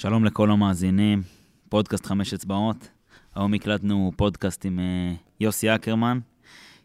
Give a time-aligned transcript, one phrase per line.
[0.00, 1.22] שלום לכל המאזינים,
[1.68, 2.88] פודקאסט חמש אצבעות.
[3.34, 6.18] היום הקלטנו פודקאסט עם אה, יוסי אקרמן.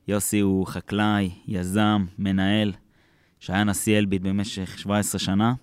[0.07, 2.73] יוסי הוא חקלאי, יזם, מנהל,
[3.39, 5.53] שהיה נשיא אלביט במשך 17 שנה,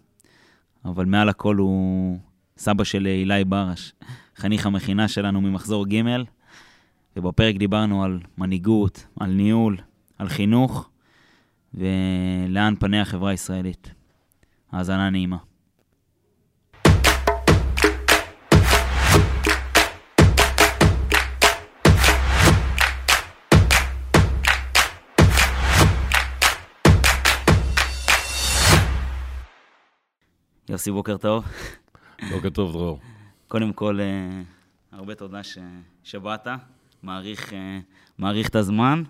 [0.84, 2.18] אבל מעל הכל הוא
[2.56, 3.92] סבא של אילי ברש,
[4.36, 6.02] חניך המכינה שלנו ממחזור ג',
[7.16, 9.76] ובפרק דיברנו על מנהיגות, על ניהול,
[10.18, 10.90] על חינוך,
[11.74, 13.90] ולאן פני החברה הישראלית.
[14.72, 15.49] האזנה נעימה.
[30.70, 31.44] יוסי, בוקר טוב.
[32.30, 32.98] בוקר טוב, דרור.
[33.48, 34.42] קודם כל, אה,
[34.92, 35.58] הרבה תודה ש...
[36.04, 36.46] שבאת,
[37.02, 37.78] מעריך, אה,
[38.18, 39.02] מעריך את הזמן.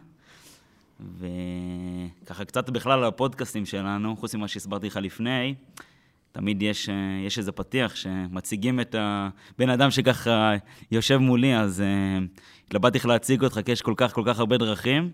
[1.00, 5.54] וככה קצת בכלל על הפודקאסטים שלנו, חוץ ממה שהסברתי לך לפני,
[6.32, 6.94] תמיד יש, אה,
[7.26, 10.52] יש איזה פתיח שמציגים את הבן אדם שככה
[10.90, 11.82] יושב מולי, אז
[12.66, 15.10] התלבטתי איך להציג אותך, כי יש כל כך כל כך הרבה דרכים,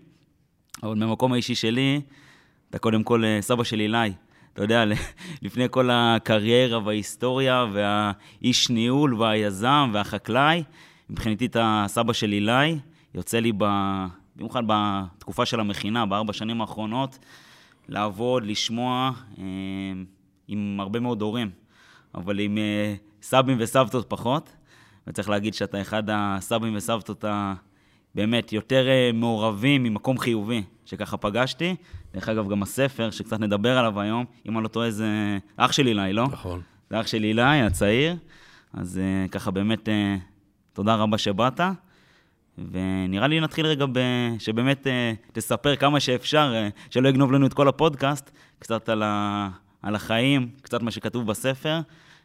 [0.83, 2.01] אבל מהמקום האישי שלי,
[2.69, 4.26] אתה קודם כל סבא של אילי.
[4.57, 4.83] אתה יודע,
[5.41, 10.63] לפני כל הקריירה וההיסטוריה והאיש ניהול והיזם והחקלאי,
[11.09, 12.79] מבחינתי את הסבא של אילי,
[13.15, 13.65] יוצא לי, ב...
[14.35, 17.19] במיוחד בתקופה של המכינה, בארבע שנים האחרונות,
[17.89, 19.43] לעבוד, לשמוע אה,
[20.47, 21.49] עם הרבה מאוד הורים,
[22.15, 24.55] אבל עם אה, סבים וסבתות פחות.
[25.07, 27.25] וצריך להגיד שאתה אחד הסבים וסבתות
[28.15, 31.75] באמת יותר אה, מעורבים ממקום חיובי, שככה פגשתי.
[32.13, 35.87] דרך אגב, גם הספר, שקצת נדבר עליו היום, אם אני לא טועה, זה אח של
[35.87, 36.23] אילי, לא?
[36.31, 36.61] נכון.
[36.89, 38.15] זה אח של אילי, הצעיר.
[38.73, 39.91] אז uh, ככה באמת, uh,
[40.73, 41.59] תודה רבה שבאת.
[42.71, 43.99] ונראה לי נתחיל רגע ב...
[44.39, 46.53] שבאמת uh, תספר כמה שאפשר,
[46.89, 49.49] שלא יגנוב לנו את כל הפודקאסט, קצת על, ה...
[49.81, 51.79] על החיים, קצת מה שכתוב בספר,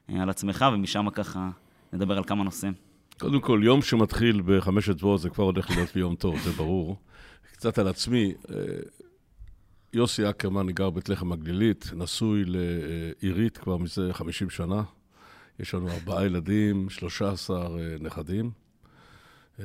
[0.09, 1.49] על עצמך, ומשם ככה
[1.93, 2.73] נדבר על כמה נושאים.
[3.19, 6.97] קודם כל, יום שמתחיל בחמש אצבעות זה כבר הולך להיות יום טוב, זה ברור.
[7.63, 8.35] קצת על עצמי,
[9.93, 14.83] יוסי אקרמן גר בית לחם הגלילית, נשוי לעירית כבר מזה 50 שנה.
[15.59, 18.51] יש לנו ארבעה ילדים, 13 אה, נכדים.
[19.61, 19.65] אה,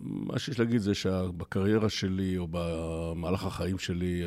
[0.00, 4.22] מה שיש להגיד זה שבקריירה שלי, או במהלך החיים שלי,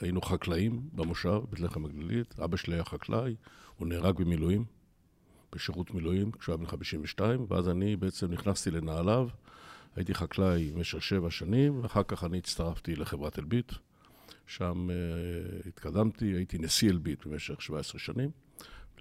[0.00, 2.40] היינו חקלאים במושב, בית לחם הגלילית.
[2.44, 3.34] אבא שלי היה חקלאי,
[3.76, 4.64] הוא נהרג במילואים,
[5.54, 9.28] בשירות מילואים, כשהוא היה בן 52, ואז אני בעצם נכנסתי לנעליו.
[9.96, 13.72] הייתי חקלאי במשך שבע שנים, ואחר כך אני הצטרפתי לחברת אלביט.
[14.46, 18.30] שם uh, התקדמתי, הייתי נשיא אלביט במשך 17 שנים.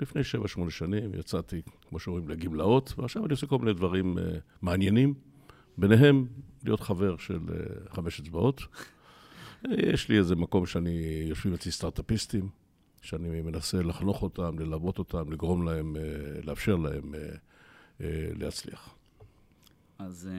[0.02, 0.22] לפני
[0.68, 4.22] 7-8 שנים יצאתי, כמו שאומרים, לגמלאות, ועכשיו אני עושה כל מיני דברים uh,
[4.62, 5.14] מעניינים,
[5.78, 6.28] ביניהם
[6.64, 8.62] להיות חבר של uh, חמש אצבעות.
[9.64, 12.50] יש לי איזה מקום שאני, יושבים אצלי סטארט-אפיסטים,
[13.02, 17.18] שאני מנסה לחנוך אותם, ללוות אותם, לגרום להם, uh, לאפשר להם uh,
[17.98, 18.04] uh,
[18.40, 18.96] להצליח.
[20.00, 20.30] אז...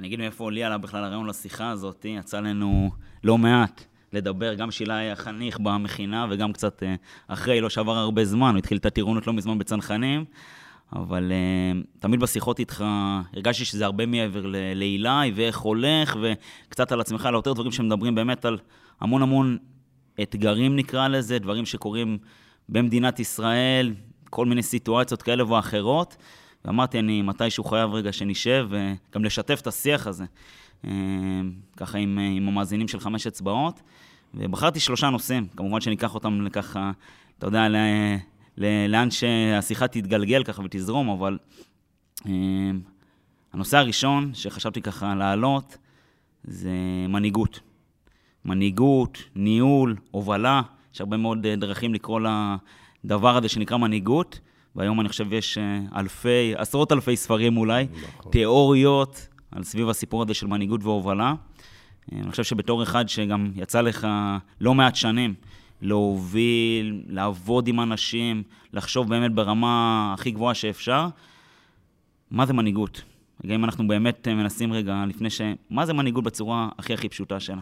[0.00, 2.90] אני אגיד מאיפה לי עלה בכלל הרעיון לשיחה הזאת, יצא לנו
[3.24, 6.94] לא מעט לדבר, גם שאלה היה חניך במכינה וגם קצת אה,
[7.28, 10.24] אחרי, לא שעבר הרבה זמן, הוא התחיל את הטירונות לא מזמן בצנחנים,
[10.92, 12.84] אבל uh, תמיד בשיחות איתך
[13.32, 18.44] הרגשתי שזה הרבה מעבר לאילי, ואיך הולך, וקצת על עצמך, על יותר דברים שמדברים באמת
[18.44, 18.58] על
[19.00, 19.58] המון המון
[20.22, 22.18] אתגרים נקרא לזה, דברים שקורים
[22.68, 23.94] במדינת ישראל,
[24.30, 26.16] כל מיני סיטואציות כאלה ואחרות.
[26.66, 30.24] ואמרתי, אני מתישהו חייב רגע שנשב וגם לשתף את השיח הזה,
[30.84, 30.90] אה,
[31.76, 33.82] ככה עם, עם המאזינים של חמש אצבעות.
[34.34, 36.90] ובחרתי שלושה נושאים, כמובן שאני אקח אותם לככה,
[37.38, 37.76] אתה יודע, ל,
[38.58, 41.38] ל, לאן שהשיחה תתגלגל ככה ותזרום, אבל
[42.26, 42.32] אה,
[43.52, 45.78] הנושא הראשון שחשבתי ככה להעלות
[46.44, 46.70] זה
[47.08, 47.60] מנהיגות.
[48.44, 50.62] מנהיגות, ניהול, הובלה,
[50.94, 52.20] יש הרבה מאוד אה, דרכים לקרוא
[53.04, 54.40] לדבר הזה שנקרא מנהיגות.
[54.76, 58.32] והיום אני חושב יש אה, אלפי, עשרות אלפי ספרים אולי, נכון.
[58.32, 61.34] תיאוריות על סביב הסיפור הזה של מנהיגות והובלה.
[62.12, 64.06] אה, אני חושב שבתור אחד שגם יצא לך
[64.60, 65.34] לא מעט שנים
[65.82, 68.42] להוביל, לעבוד עם אנשים,
[68.72, 71.06] לחשוב באמת ברמה הכי גבוהה שאפשר,
[72.30, 73.02] מה זה מנהיגות?
[73.44, 75.40] אם אנחנו באמת מנסים רגע לפני ש...
[75.70, 77.60] מה זה מנהיגות בצורה הכי הכי פשוטה שלה?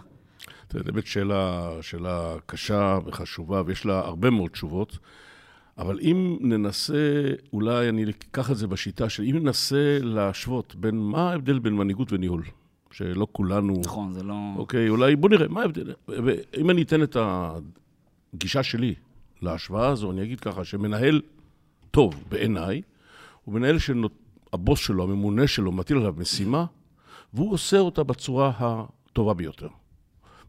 [0.70, 4.99] זו באמת שאלה, שאלה קשה וחשובה, ויש לה הרבה מאוד תשובות.
[5.79, 7.23] אבל אם ננסה,
[7.53, 12.12] אולי אני אקח את זה בשיטה של אם ננסה להשוות בין מה ההבדל בין מנהיגות
[12.12, 12.43] וניהול,
[12.91, 13.81] שלא כולנו...
[13.85, 14.35] נכון, זה לא...
[14.56, 15.93] אוקיי, אולי בוא נראה, מה ההבדל?
[16.56, 17.17] אם אני אתן את
[18.35, 18.94] הגישה שלי
[19.43, 21.21] להשוואה הזו, אני אגיד ככה, שמנהל
[21.91, 22.82] טוב בעיניי,
[23.44, 26.65] הוא מנהל שהבוס שלו, הממונה שלו, מטיל עליו משימה,
[27.35, 29.69] והוא עושה אותה בצורה הטובה ביותר.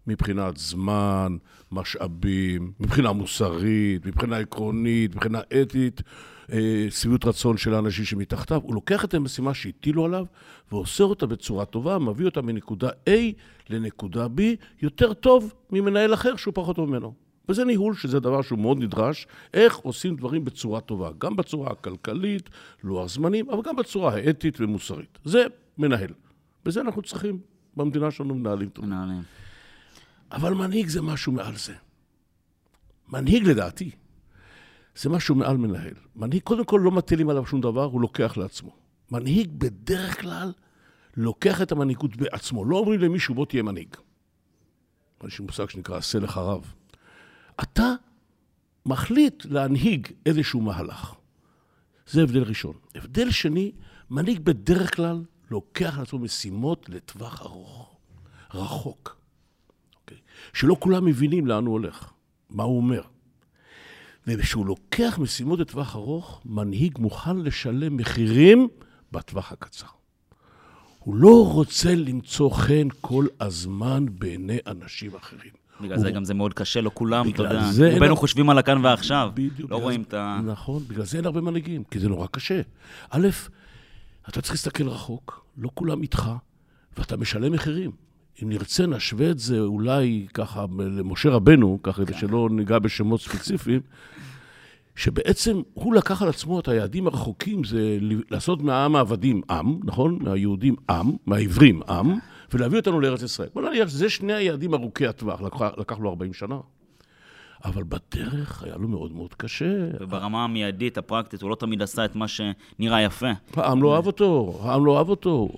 [0.07, 1.37] מבחינת זמן,
[1.71, 6.01] משאבים, מבחינה מוסרית, מבחינה עקרונית, מבחינה אתית,
[6.51, 8.61] אה, שביעות רצון של האנשים שמתחתיו.
[8.63, 10.25] הוא לוקח את המשימה שהטילו עליו
[10.71, 13.11] ועושה אותה בצורה טובה, מביא אותה מנקודה A
[13.69, 14.41] לנקודה B
[14.81, 17.13] יותר טוב ממנהל אחר שהוא פחות טוב ממנו.
[17.49, 22.49] וזה ניהול, שזה דבר שהוא מאוד נדרש, איך עושים דברים בצורה טובה, גם בצורה הכלכלית,
[22.83, 25.19] לוח זמנים, אבל גם בצורה האתית ומוסרית.
[25.25, 25.45] זה
[25.77, 26.09] מנהל.
[26.65, 27.39] בזה אנחנו צריכים,
[27.77, 28.85] במדינה שלנו מנהלים טוב.
[28.85, 29.21] מנהלים.
[30.31, 31.73] אבל מנהיג זה משהו מעל זה.
[33.07, 33.91] מנהיג לדעתי,
[34.95, 35.93] זה משהו מעל מנהל.
[36.15, 38.75] מנהיג, קודם כל לא מטילים עליו שום דבר, הוא לוקח לעצמו.
[39.11, 40.53] מנהיג בדרך כלל
[41.17, 42.65] לוקח את המנהיגות בעצמו.
[42.65, 43.95] לא אומרים למישהו, בוא תהיה מנהיג.
[45.27, 46.73] יש מושג שנקרא עשה לך רב.
[47.61, 47.93] אתה
[48.85, 51.15] מחליט להנהיג איזשהו מהלך.
[52.07, 52.73] זה הבדל ראשון.
[52.95, 53.71] הבדל שני,
[54.09, 57.97] מנהיג בדרך כלל לוקח לעצמו משימות לטווח ארוך,
[58.53, 59.17] רחוק.
[60.55, 62.09] שלא כולם מבינים לאן הוא הולך,
[62.49, 63.01] מה הוא אומר.
[64.27, 68.67] וכשהוא לוקח משימות לטווח ארוך, מנהיג מוכן לשלם מחירים
[69.11, 69.85] בטווח הקצר.
[70.99, 75.51] הוא לא רוצה למצוא חן כל הזמן בעיני אנשים אחרים.
[75.81, 77.51] בגלל זה גם זה מאוד קשה, לא כולם, אתה יודע.
[77.59, 79.31] אין רובנו הרבה- חושבים על הכאן ועכשיו.
[79.33, 79.71] בדיוק.
[79.71, 80.39] לא רואים את ה...
[80.45, 82.61] נכון, בגלל זה אין הרבה מנהיגים, כי זה נורא קשה.
[83.09, 83.27] א',
[84.29, 86.31] אתה צריך להסתכל רחוק, לא כולם איתך,
[86.97, 87.91] ואתה משלם מחירים.
[88.43, 93.81] אם נרצה, נשווה את זה אולי ככה למשה רבנו, ככה כדי שלא ניגע בשמות ספציפיים,
[94.95, 97.97] שבעצם הוא לקח על עצמו את היעדים הרחוקים, זה
[98.31, 100.19] לעשות מהעם העבדים עם, נכון?
[100.21, 102.13] מהיהודים עם, מהעברים עם,
[102.53, 103.49] ולהביא אותנו לארץ ישראל.
[103.53, 106.57] בוא נניח שזה שני היעדים ארוכי הטווח, לקח, לקח לו 40 שנה.
[107.65, 109.87] אבל בדרך היה לו מאוד מאוד קשה.
[109.99, 113.31] וברמה המיידית, הפרקטית, הוא לא תמיד עשה את מה שנראה יפה.
[113.53, 115.49] העם לא אהב אותו, העם לא אהב אותו,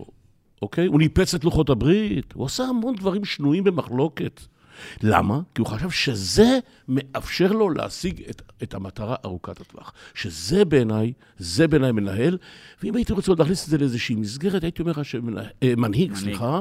[0.62, 0.86] אוקיי?
[0.86, 4.42] הוא ניפץ את לוחות הברית, הוא עשה המון דברים שנויים במחלוקת.
[5.01, 5.39] למה?
[5.56, 9.94] כי הוא חשב שזה מאפשר לו להשיג את, את המטרה ארוכת הטווח.
[10.13, 12.38] שזה בעיניי, זה בעיניי מנהל,
[12.83, 16.59] ואם הייתי רוצה עוד להכניס את זה לאיזושהי מסגרת, הייתי אומר לך שמנהיג, סליחה,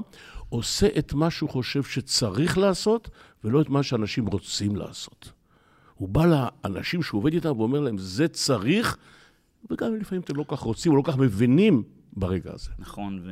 [0.49, 3.11] עושה את מה שהוא חושב שצריך לעשות,
[3.45, 5.33] ולא את מה שאנשים רוצים לעשות.
[5.95, 8.97] הוא בא לאנשים שהוא עובד איתם ואומר להם, זה צריך,
[9.71, 11.83] וגם אם לפעמים אתם לא כך רוצים או לא כך מבינים
[12.13, 12.71] ברגע הזה.
[12.79, 13.23] נכון,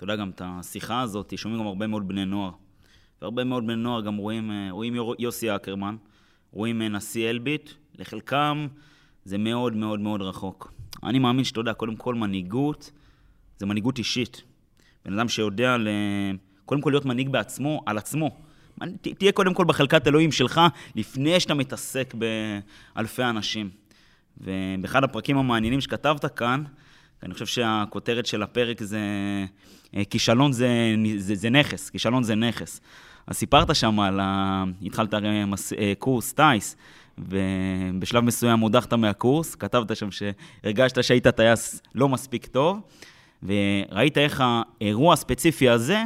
[0.00, 2.50] ואתה יודע, גם את השיחה הזאת, שומעים גם הרבה מאוד בני נוער.
[3.22, 5.96] והרבה מאוד בני נוער גם רואים, אה, רואים יוסי אקרמן,
[6.52, 8.66] רואים אה, נשיא אלביט, לחלקם
[9.24, 10.72] זה מאוד מאוד מאוד רחוק.
[11.02, 12.90] אני מאמין שאתה יודע, קודם כל מנהיגות
[13.58, 14.42] זה מנהיגות אישית.
[15.04, 15.88] בן אדם שיודע ל...
[16.64, 18.30] קודם כל להיות מנהיג בעצמו, על עצמו.
[19.00, 20.60] תהיה קודם כל בחלקת אלוהים שלך,
[20.94, 22.14] לפני שאתה מתעסק
[22.94, 23.70] באלפי אנשים.
[24.38, 26.64] ובאחד הפרקים המעניינים שכתבת כאן,
[27.22, 28.98] אני חושב שהכותרת של הפרק זה
[29.96, 32.80] אה, כישלון זה, זה, זה נכס, כישלון זה נכס.
[33.26, 34.64] אז סיפרת שם על ה...
[34.82, 35.72] התחלת הרי מס...
[35.72, 36.76] אה, קורס טיס,
[37.18, 42.80] ובשלב מסוים הודחת מהקורס, כתבת שם שהרגשת שהיית טייס לא מספיק טוב,
[43.42, 46.02] וראית איך האירוע הספציפי הזה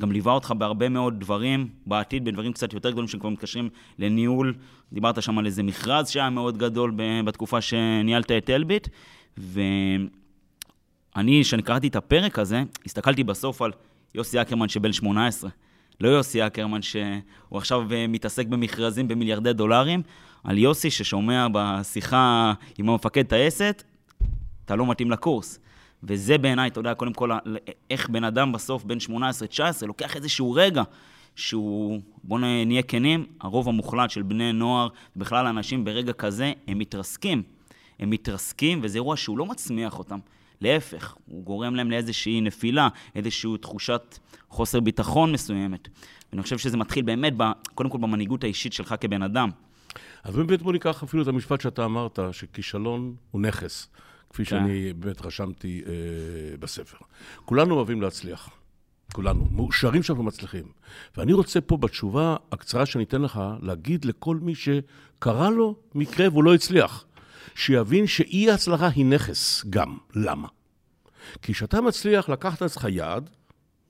[0.00, 3.68] גם ליווה אותך בהרבה מאוד דברים בעתיד, בדברים קצת יותר גדולים שכבר מתקשרים
[3.98, 4.54] לניהול.
[4.92, 6.92] דיברת שם על איזה מכרז שהיה מאוד גדול
[7.24, 8.88] בתקופה שניהלת את אלביט,
[11.18, 13.72] ואני, כשאני קראתי את הפרק הזה, הסתכלתי בסוף על
[14.14, 15.50] יוסי אקרמן שבן 18.
[16.00, 20.02] לא יוסי אקרמן שהוא עכשיו אה, מתעסק במכרזים במיליארדי דולרים,
[20.44, 23.82] על יוסי ששומע בשיחה עם המפקד טייסת,
[24.64, 25.58] אתה לא מתאים לקורס.
[26.02, 27.30] וזה בעיניי, אתה יודע, קודם כל,
[27.90, 30.82] איך בן אדם בסוף, בן 18-19, לוקח איזשהו רגע
[31.36, 37.42] שהוא, בואו נהיה כנים, הרוב המוחלט של בני נוער, בכלל אנשים ברגע כזה, הם מתרסקים.
[37.98, 40.18] הם מתרסקים, וזה אירוע שהוא לא מצמיח אותם.
[40.60, 45.88] להפך, הוא גורם להם לאיזושהי נפילה, איזושהי תחושת חוסר ביטחון מסוימת.
[46.32, 47.42] ואני חושב שזה מתחיל באמת, ב,
[47.74, 49.50] קודם כל, במנהיגות האישית שלך כבן אדם.
[50.24, 53.88] אז באמת בוא ניקח אפילו את המשפט שאתה אמרת, שכישלון הוא נכס,
[54.30, 54.50] כפי כן.
[54.50, 56.98] שאני באמת רשמתי אה, בספר.
[57.44, 58.50] כולנו אוהבים להצליח.
[59.12, 60.64] כולנו, מאושרים שאנחנו מצליחים.
[61.16, 66.44] ואני רוצה פה בתשובה הקצרה שאני אתן לך, להגיד לכל מי שקרה לו מקרה והוא
[66.44, 67.04] לא הצליח,
[67.54, 69.96] שיבין שאי ההצלחה היא נכס גם.
[70.14, 70.48] למה?
[71.42, 73.30] כי כשאתה מצליח לקחת לעצמך יעד,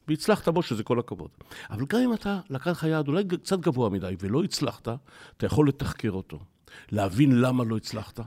[0.08, 1.30] והצלחת בו, שזה כל הכבוד.
[1.70, 4.88] אבל גם אם אתה לקח לך יעד אולי קצת גבוה מדי ולא הצלחת,
[5.36, 6.38] אתה יכול לתחקר אותו,
[6.92, 8.20] להבין למה לא הצלחת,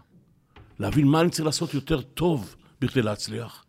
[0.79, 3.65] להבין מה אני צריך לעשות יותר טוב בכדי להצליח,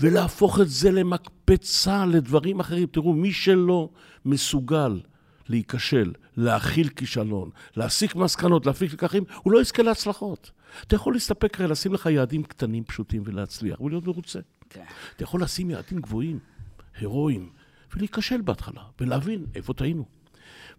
[0.00, 2.86] ולהפוך את זה למקפצה לדברים אחרים.
[2.86, 3.88] תראו, מי שלא
[4.24, 5.00] מסוגל
[5.48, 10.50] להיכשל, להכיל כישלון, להסיק מסקנות, להפיק לקחים, הוא לא יזכה להצלחות.
[10.86, 14.38] אתה יכול להסתפק, הרי לשים לך יעדים קטנים, פשוטים, ולהצליח, ולהיות מרוצה.
[14.70, 14.84] כן.
[15.16, 16.38] אתה יכול לשים יעדים גבוהים,
[16.98, 17.50] הירואיים,
[17.94, 20.04] ולהיכשל בהתחלה, ולהבין איפה טעינו.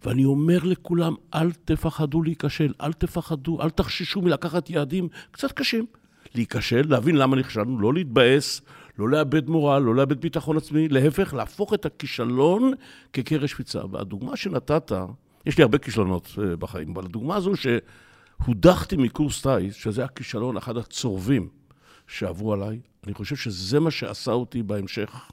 [0.04, 5.86] ואני אומר לכולם, אל תפחדו להיכשל, אל תפחדו, אל תחששו מלקחת יעדים קצת קשים.
[6.34, 8.60] להיכשל, להבין למה נכשלנו, לא להתבאס,
[8.98, 12.72] לא לאבד מורל, לא לאבד ביטחון עצמי, להפך, להפוך את הכישלון
[13.12, 13.80] כקרש שפיצה.
[13.90, 14.92] והדוגמה שנתת,
[15.46, 20.76] יש לי הרבה כישלונות אה, בחיים, אבל הדוגמה הזו שהודחתי מקורס טיס, שזה הכישלון, אחד
[20.76, 21.48] הצורבים
[22.06, 25.30] שעברו עליי, אני חושב שזה מה שעשה אותי בהמשך.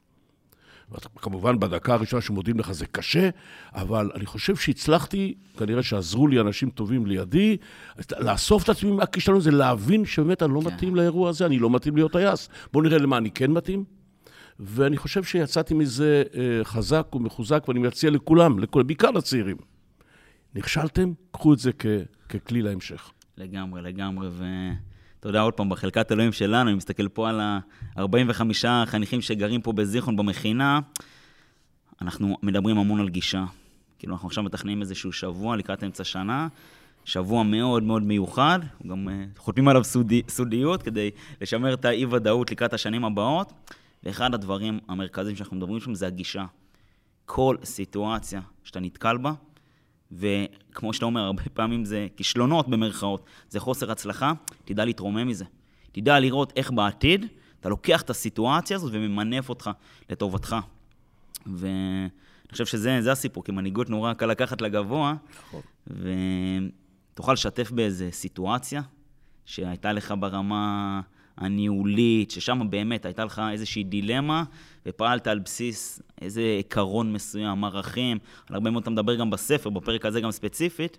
[1.16, 3.30] כמובן, בדקה הראשונה שמודים לך זה קשה,
[3.74, 7.58] אבל אני חושב שהצלחתי, כנראה שעזרו לי אנשים טובים לידי,
[8.20, 10.68] לאסוף את עצמי מהכישלון הזה, להבין שבאמת אני לא כן.
[10.68, 12.50] מתאים לאירוע הזה, אני לא מתאים להיות טייס.
[12.74, 13.84] בואו נראה למה אני כן מתאים.
[14.60, 19.58] ואני חושב שיצאתי מזה אה, חזק ומחוזק, ואני מציע לכולם, לכולם, בעיקר לצעירים.
[20.56, 21.86] נכשלתם, קחו את זה כ,
[22.30, 23.12] ככלי להמשך.
[23.38, 24.44] לגמרי, לגמרי, ו...
[25.24, 28.42] אתה יודע, עוד פעם, בחלקת אלוהים שלנו, אני מסתכל פה על ה-45
[28.86, 30.80] חניכים שגרים פה בזיכרון במכינה,
[32.02, 33.46] אנחנו מדברים המון על גישה.
[34.00, 36.48] כאילו, אנחנו עכשיו מתכננים איזשהו שבוע לקראת אמצע שנה,
[37.06, 41.12] שבוע מאוד מאוד מיוחד, גם uh, חותמים עליו סודי, סודיות כדי
[41.42, 43.54] לשמר את האי-ודאות לקראת השנים הבאות,
[44.04, 46.46] ואחד הדברים המרכזיים שאנחנו מדברים שם זה הגישה.
[47.26, 49.34] כל סיטואציה שאתה נתקל בה,
[50.18, 54.34] וכמו שאתה אומר, הרבה פעמים זה כישלונות במרכאות, זה חוסר הצלחה,
[54.66, 55.46] תדע להתרומם מזה.
[55.92, 57.26] תדע לראות איך בעתיד
[57.60, 59.70] אתה לוקח את הסיטואציה הזאת וממנף אותך
[60.10, 60.56] לטובתך.
[61.46, 62.10] ואני
[62.52, 65.62] חושב שזה הסיפור, כי מנהיגות נורא קל לקחת לגבוה, נכון.
[67.14, 68.82] ותוכל לשתף באיזה סיטואציה
[69.46, 71.02] שהייתה לך ברמה
[71.38, 74.44] הניהולית, ששם באמת הייתה לך איזושהי דילמה,
[74.86, 78.18] ופעלת על בסיס איזה עיקרון מסוים, ערכים,
[78.50, 80.98] על הרבה מאוד אתה מדבר גם בספר, בפרק הזה גם ספציפית,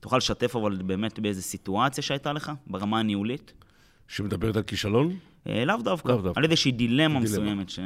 [0.00, 3.52] תוכל לשתף אבל באמת באיזה סיטואציה שהייתה לך, ברמה הניהולית.
[4.08, 5.16] שמדברת על כישלון?
[5.46, 7.20] אה, לאו דווקא, לאו דווקא, על איזושהי דילמה, דילמה.
[7.20, 7.78] מסוימת ש...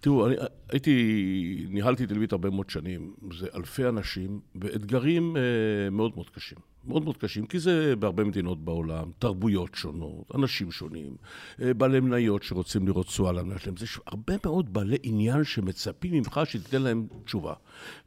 [0.00, 0.36] תראו, אני
[0.68, 6.58] הייתי, ניהלתי את אלביט הרבה מאוד שנים, זה אלפי אנשים, ואתגרים אה, מאוד מאוד קשים.
[6.86, 11.16] מאוד מאוד קשים, כי זה בהרבה מדינות בעולם, תרבויות שונות, אנשים שונים,
[11.62, 13.76] אה, בעלי מניות שרוצים לראות תשואה למניה שלהם.
[13.76, 17.54] זה הרבה מאוד בעלי עניין שמצפים ממך שתיתן להם תשובה.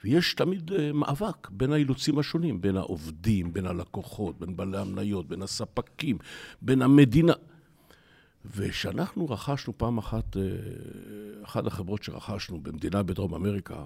[0.04, 5.42] ויש תמיד uh, מאבק בין האילוצים השונים, בין העובדים, בין הלקוחות, בין בעלי המניות, בין
[5.42, 6.18] הספקים,
[6.62, 7.34] בין המדינה.
[8.46, 10.42] וכשאנחנו רכשנו פעם אחת, אה,
[11.44, 13.86] אחת החברות שרכשנו במדינה בדרום אמריקה,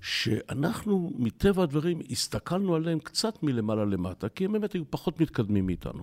[0.00, 6.02] שאנחנו, מטבע הדברים, הסתכלנו עליהם קצת מלמעלה למטה, כי הם באמת היו פחות מתקדמים מאיתנו,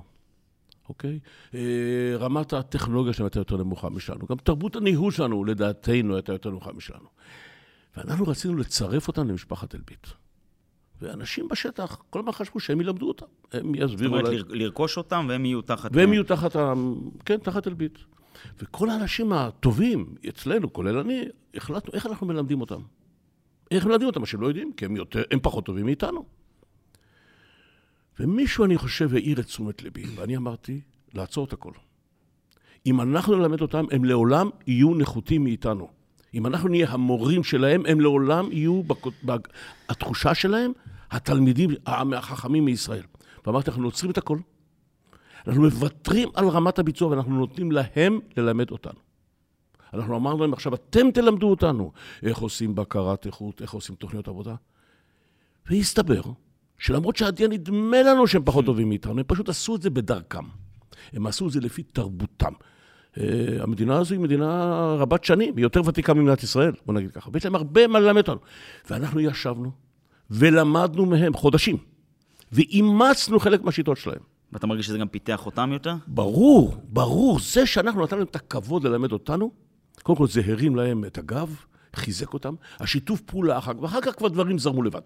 [0.89, 1.19] אוקיי?
[1.53, 4.25] אה, רמת הטכנולוגיה שלהם הייתה יותר נמוכה משלנו.
[4.29, 7.07] גם תרבות הניהול שלנו, לדעתנו, הייתה יותר נמוכה משלנו.
[7.97, 10.07] ואנחנו רצינו לצרף אותם למשפחת אלביט.
[11.01, 13.25] ואנשים בשטח, כל הזמן חשבו שהם ילמדו אותם.
[13.51, 14.25] הם יסבירו להם.
[14.25, 15.89] זאת אומרת, לרכוש אותם והם יהיו תחת...
[15.93, 16.55] והם יהיו תחת,
[17.25, 17.99] כן, תחת אלביט.
[18.59, 21.23] וכל האנשים הטובים אצלנו, כולל אני,
[21.55, 22.81] החלטנו איך אנחנו מלמדים אותם.
[23.71, 24.19] איך מלמדים אותם?
[24.19, 26.25] מה שהם לא יודעים, כי הם, יותר, הם פחות טובים מאיתנו.
[28.19, 30.81] ומישהו, אני חושב, העיר את תשומת ליבי, ואני אמרתי,
[31.13, 31.71] לעצור את הכל.
[32.85, 35.89] אם אנחנו נלמד אותם, הם לעולם יהיו נחותים מאיתנו.
[36.35, 38.81] אם אנחנו נהיה המורים שלהם, הם לעולם יהיו,
[39.89, 40.71] התחושה שלהם,
[41.11, 43.03] התלמידים החכמים מישראל.
[43.45, 44.37] ואמרתי, אנחנו עוצרים את הכל.
[45.47, 48.99] אנחנו מוותרים על רמת הביצוע ואנחנו נותנים להם ללמד אותנו.
[49.93, 51.91] אנחנו אמרנו להם, עכשיו אתם תלמדו אותנו
[52.23, 54.55] איך עושים בקרת איכות, איך עושים תוכניות עבודה.
[55.69, 56.21] והסתבר
[56.77, 60.43] שלמרות שעדיין נדמה לנו שהם פחות טובים מאיתנו, הם פשוט עשו את זה בדרכם.
[61.13, 62.53] הם עשו את זה לפי תרבותם.
[63.15, 63.21] Uh,
[63.59, 67.29] המדינה הזו היא מדינה רבת שנים, היא יותר ותיקה ממדינת ישראל, בוא נגיד ככה.
[67.33, 68.39] ויש להם הרבה מה ללמד אותנו.
[68.89, 69.71] ואנחנו ישבנו
[70.31, 71.77] ולמדנו מהם חודשים,
[72.51, 74.19] ואימצנו חלק מהשיטות שלהם.
[74.53, 75.95] ואתה מרגיש שזה גם פיתח אותם יותר?
[76.07, 77.39] ברור, ברור.
[77.39, 79.51] זה שאנחנו נתנו להם את הכבוד ללמד אותנו,
[80.03, 81.55] קודם כל זה הרים להם את הגב,
[81.95, 85.01] חיזק אותם, השיתוף פעולה אחר כך, ואחר כך כבר דברים זרמו לבד.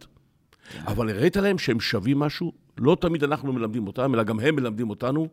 [0.71, 0.79] כן.
[0.87, 4.89] אבל הראית להם שהם שווים משהו, לא תמיד אנחנו מלמדים אותם, אלא גם הם מלמדים
[4.89, 5.27] אותנו.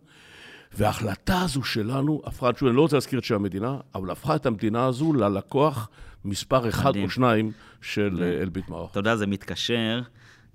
[0.75, 4.47] וההחלטה הזו שלנו הפכה, שוב, אני לא רוצה להזכיר את שם המדינה, אבל הפכה את
[4.47, 5.89] המדינה הזו ללקוח
[6.25, 7.05] מספר אחד מדהים.
[7.05, 8.91] או שניים של אה, אלביט מערך.
[8.91, 10.01] אתה יודע, זה מתקשר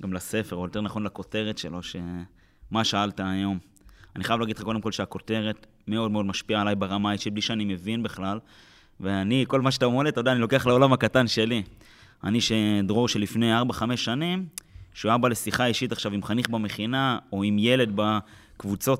[0.01, 3.59] גם לספר, או יותר נכון לכותרת שלו, שמה שאלת היום.
[4.15, 7.65] אני חייב להגיד לך קודם כל שהכותרת מאוד מאוד משפיעה עליי ברמה האישית, בלי שאני
[7.65, 8.39] מבין בכלל.
[8.99, 11.63] ואני, כל מה שאתה אומר לי, אתה יודע, אני לוקח לעולם הקטן שלי.
[12.23, 12.39] אני,
[12.83, 14.45] דרור שלפני 4-5 שנים,
[14.93, 18.50] שהוא היה בא לשיחה אישית עכשיו עם חניך במכינה, או עם ילד בקבוצות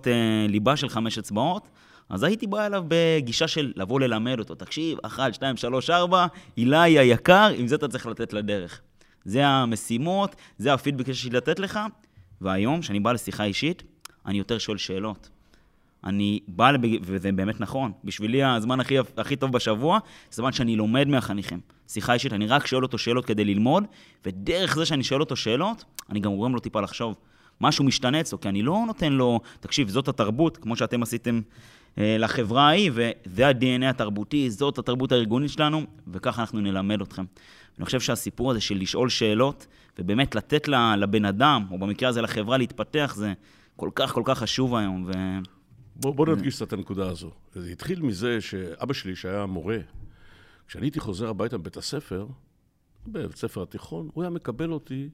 [0.08, 1.68] אה, ליבה של חמש אצבעות,
[2.10, 4.56] אז הייתי בא אליו בגישה של לבוא ללמד אותו.
[4.56, 6.27] תקשיב, 1, 2, 3, 4,
[6.58, 8.82] אילי היקר, עם זה אתה צריך לתת לדרך.
[9.25, 11.80] זה המשימות, זה הפידבק שיש לי לתת לך.
[12.41, 13.84] והיום, כשאני בא לשיחה אישית,
[14.25, 15.30] אני יותר שואל שאלות.
[16.03, 16.82] אני בא, לב...
[17.01, 20.00] וזה באמת נכון, בשבילי הזמן הכי, הכי טוב בשבוע,
[20.32, 21.60] זה זמן שאני לומד מהחניכים.
[21.88, 23.84] שיחה אישית, אני רק שואל אותו שאלות כדי ללמוד,
[24.25, 27.15] ודרך זה שאני שואל אותו שאלות, אני גם גורם לו טיפה לחשוב.
[27.62, 31.41] משהו משתנה אצלו, כי אני לא נותן לו, תקשיב, זאת התרבות, כמו שאתם עשיתם
[31.98, 37.24] אה, לחברה ההיא, וזה ה-DNA התרבותי, זאת התרבות הארגונית שלנו, וככה אנחנו נלמד אתכם.
[37.77, 39.68] אני חושב שהסיפור הזה של לשאול שאלות,
[40.00, 43.34] ובאמת לתת לבן אדם, או במקרה הזה לחברה להתפתח, זה
[43.75, 45.03] כל כך כל כך חשוב היום.
[45.08, 45.12] ו...
[45.96, 47.32] בוא, בוא נדגיש את הנקודה הזו.
[47.53, 49.77] זה התחיל מזה שאבא שלי, שהיה מורה,
[50.68, 52.27] כשאני הייתי חוזר הביתה מבית הספר,
[53.08, 55.10] בבית הספר התיכון, הוא היה מקבל אותי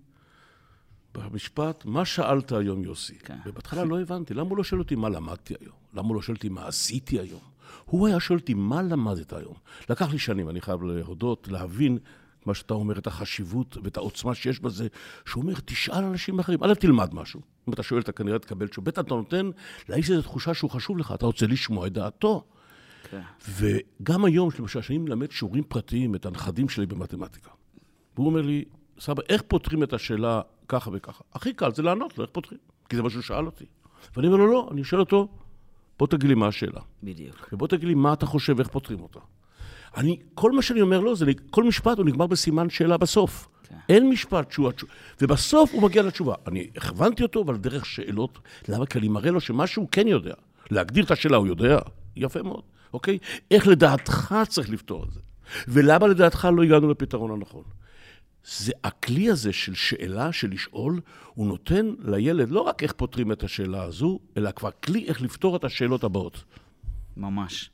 [1.17, 3.15] במשפט, מה שאלת היום, יוסי?
[3.19, 3.37] כן.
[3.45, 5.75] ובהתחלה לא הבנתי, למה הוא לא שואל אותי מה למדתי היום?
[5.93, 7.39] למה הוא לא שואל אותי מה עשיתי היום?
[7.85, 9.53] הוא היה שואל אותי מה למדת היום.
[9.89, 11.97] לקח לי שנים, אני חייב להודות, להבין
[12.45, 14.87] מה שאתה אומר, את החשיבות ואת העוצמה שיש בזה,
[15.25, 17.41] שהוא אומר, תשאל אנשים אחרים, א', תלמד משהו.
[17.67, 18.91] אם אתה שואל, אתה כנראה תקבל תשובה.
[18.91, 19.49] ב', אתה נותן
[19.89, 22.43] לאיש איזו תחושה שהוא חשוב לך, אתה רוצה לשמוע את דעתו.
[23.11, 23.21] כן.
[23.49, 27.51] וגם היום, למשל, כשאני מלמד שיעורים פרטיים, את הנכדים שלי במתמטיקה,
[28.15, 28.65] והוא אומר לי,
[28.99, 31.23] סבא, איך פותרים את השאלה ככה וככה?
[31.33, 32.59] הכי קל זה לענות לו, איך פותרים?
[32.89, 33.65] כי זה מה שהוא שאל אותי.
[34.15, 35.27] ואני אומר לו, לא, אני שואל אותו,
[35.99, 36.81] בוא תגיד לי מה השאלה.
[37.03, 37.49] בדיוק.
[37.53, 39.19] ובוא תגיד לי מה אתה חושב, איך פותרים אותה.
[39.97, 43.47] אני, כל מה שאני אומר לו, זה, כל משפט הוא נגמר בסימן שאלה בסוף.
[43.63, 43.75] כן.
[43.89, 44.93] אין משפט שהוא התשובה.
[45.21, 46.35] ובסוף הוא מגיע לתשובה.
[46.47, 48.39] אני הכוונתי אותו, אבל דרך שאלות.
[48.67, 48.85] למה?
[48.85, 50.33] כי אני מראה לו שמה שהוא כן יודע.
[50.71, 51.79] להגדיר את השאלה הוא יודע.
[52.15, 52.61] יפה מאוד,
[52.93, 53.17] אוקיי?
[53.51, 55.19] איך לדעתך צריך לפתור את זה?
[55.67, 57.63] ולמה לדעתך לא הגענו לפתרון הנכון?
[58.47, 61.01] זה הכלי הזה של שאלה, של לשאול,
[61.33, 65.55] הוא נותן לילד לא רק איך פותרים את השאלה הזו, אלא כבר כלי איך לפתור
[65.55, 66.43] את השאלות הבאות.
[67.17, 67.69] ממש.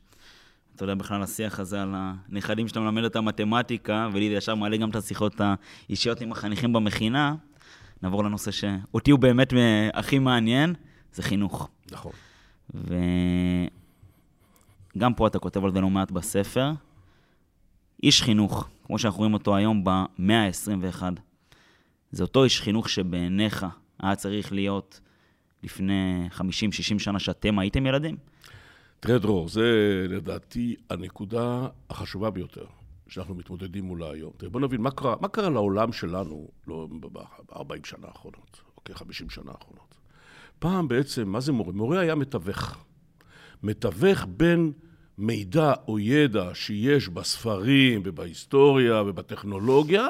[0.75, 4.77] אתה יודע, בכלל השיח הזה על הנכדים שאתה מלמד את המתמטיקה, ולי זה ישר מעלה
[4.77, 5.41] גם את השיחות
[5.89, 7.35] האישיות עם החניכים במכינה.
[8.01, 9.53] נעבור לנושא שאותי הוא באמת
[9.93, 10.73] הכי מעניין,
[11.13, 11.69] זה חינוך.
[11.91, 12.11] נכון.
[14.95, 16.71] וגם פה אתה כותב על זה לא מעט בספר.
[18.03, 21.03] איש חינוך, כמו שאנחנו רואים אותו היום במאה ה-21,
[22.11, 23.65] זה אותו איש חינוך שבעיניך
[23.99, 24.99] היה צריך להיות
[25.63, 26.39] לפני 50-60
[26.97, 28.17] שנה שאתם הייתם ילדים?
[28.99, 29.61] תראה, דרור, זה
[30.09, 32.65] לדעתי הנקודה החשובה ביותר
[33.07, 34.31] שאנחנו מתמודדים מולה היום.
[34.37, 39.29] תראה, בוא נבין, מה קרה, מה קרה לעולם שלנו לא, ב-40 שנה האחרונות, אוקיי, 50
[39.29, 39.95] שנה האחרונות.
[40.59, 41.73] פעם בעצם, מה זה מורה?
[41.73, 42.77] מורה היה מתווך.
[43.63, 44.71] מתווך בין
[45.17, 50.07] מידע או ידע שיש בספרים ובהיסטוריה ובטכנולוגיה,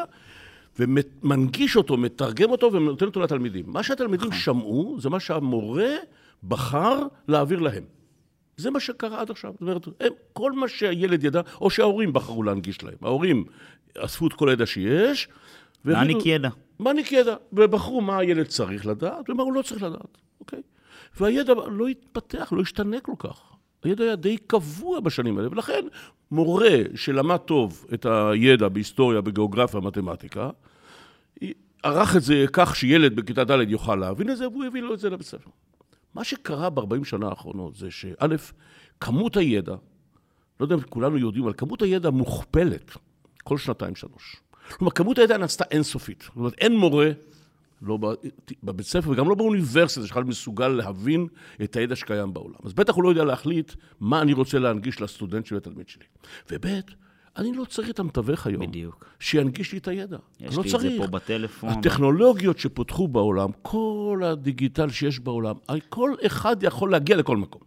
[0.79, 3.65] ומנגיש אותו, מתרגם אותו ונותן אותו לתלמידים.
[3.67, 4.39] מה שהתלמידים נכון.
[4.39, 5.91] שמעו, זה מה שהמורה
[6.43, 7.83] בחר להעביר להם.
[8.57, 9.51] זה מה שקרה עד עכשיו.
[9.51, 12.97] זאת אומרת, הם, כל מה שהילד ידע, או שההורים בחרו להנגיש להם.
[13.01, 13.45] ההורים
[13.97, 15.27] אספו את כל הידע שיש.
[15.83, 16.49] מעניק ידע.
[16.79, 20.61] מעניק ידע, ובחרו מה הילד צריך לדעת ומה הוא לא צריך לדעת, אוקיי?
[21.19, 23.52] והידע לא התפתח, לא השתנה כל כך.
[23.83, 25.85] הידע היה די קבוע בשנים האלה, ולכן
[26.31, 30.49] מורה שלמד טוב את הידע בהיסטוריה, בגיאוגרפיה, מתמטיקה,
[31.83, 34.99] ערך את זה כך שילד בכיתה ד' יוכל להבין את זה, והוא הביא לו את
[34.99, 35.49] זה לבית ספר.
[36.13, 38.35] מה שקרה ב-40 שנה האחרונות זה שא',
[38.99, 39.75] כמות הידע,
[40.59, 42.97] לא יודע אם כולנו יודעים, אבל כמות הידע מוכפלת
[43.43, 44.35] כל שנתיים שלוש.
[44.71, 46.21] כלומר, כמות הידע נעשתה אינסופית.
[46.21, 47.11] זאת אומרת, אין מורה,
[47.83, 47.99] לא
[48.63, 51.27] בבית ספר וגם לא באוניברסיטה, שבכלל מסוגל להבין
[51.63, 52.55] את הידע שקיים בעולם.
[52.63, 56.03] אז בטח הוא לא יודע להחליט מה אני רוצה להנגיש לסטודנט שלי ולתלמיד שלי.
[56.51, 56.65] וב',
[57.37, 58.67] אני לא צריך את המתווך היום.
[58.67, 59.05] בדיוק.
[59.19, 60.17] שינגיש לי את הידע.
[60.39, 60.85] יש לא לי צריך.
[60.85, 61.69] את זה פה בטלפון.
[61.69, 65.55] הטכנולוגיות שפותחו בעולם, כל הדיגיטל שיש בעולם,
[65.89, 67.61] כל אחד יכול להגיע לכל מקום.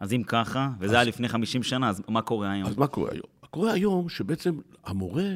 [0.00, 0.92] אז אם ככה, וזה אז...
[0.92, 2.68] היה לפני 50 שנה, אז מה קורה היום?
[2.68, 3.26] אז מה קורה היום?
[3.50, 5.30] קורה היום שבעצם המורה,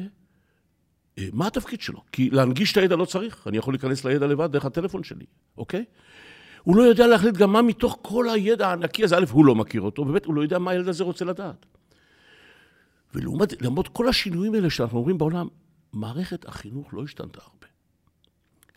[1.33, 2.01] מה התפקיד שלו?
[2.11, 5.25] כי להנגיש את הידע לא צריך, אני יכול להיכנס לידע לבד דרך הטלפון שלי,
[5.57, 5.85] אוקיי?
[6.63, 9.81] הוא לא יודע להחליט גם מה מתוך כל הידע הענקי הזה, א', הוא לא מכיר
[9.81, 11.65] אותו, וב', הוא לא יודע מה הילד הזה רוצה לדעת.
[13.13, 15.47] ולעומת, למרות כל השינויים האלה שאנחנו רואים בעולם,
[15.93, 17.67] מערכת החינוך לא השתנתה הרבה.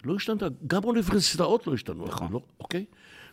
[0.05, 2.33] לא השתנתה, גם אוניברסיטאות לא השתנו, נכון.
[2.33, 2.85] לא, אוקיי?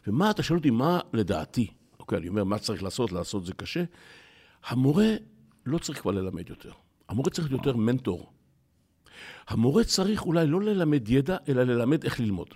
[0.08, 1.68] ומה, אתה שואל אותי, מה לדעתי,
[2.00, 3.84] אוקיי, אני אומר, מה צריך לעשות, לעשות זה קשה.
[4.66, 5.16] המורה
[5.66, 6.72] לא צריך כבר ללמד יותר.
[7.10, 7.86] המורה צריך יותר נכון.
[7.86, 8.34] מנטור.
[9.48, 12.48] המורה צריך אולי לא ללמד ידע, אלא ללמד איך ללמוד.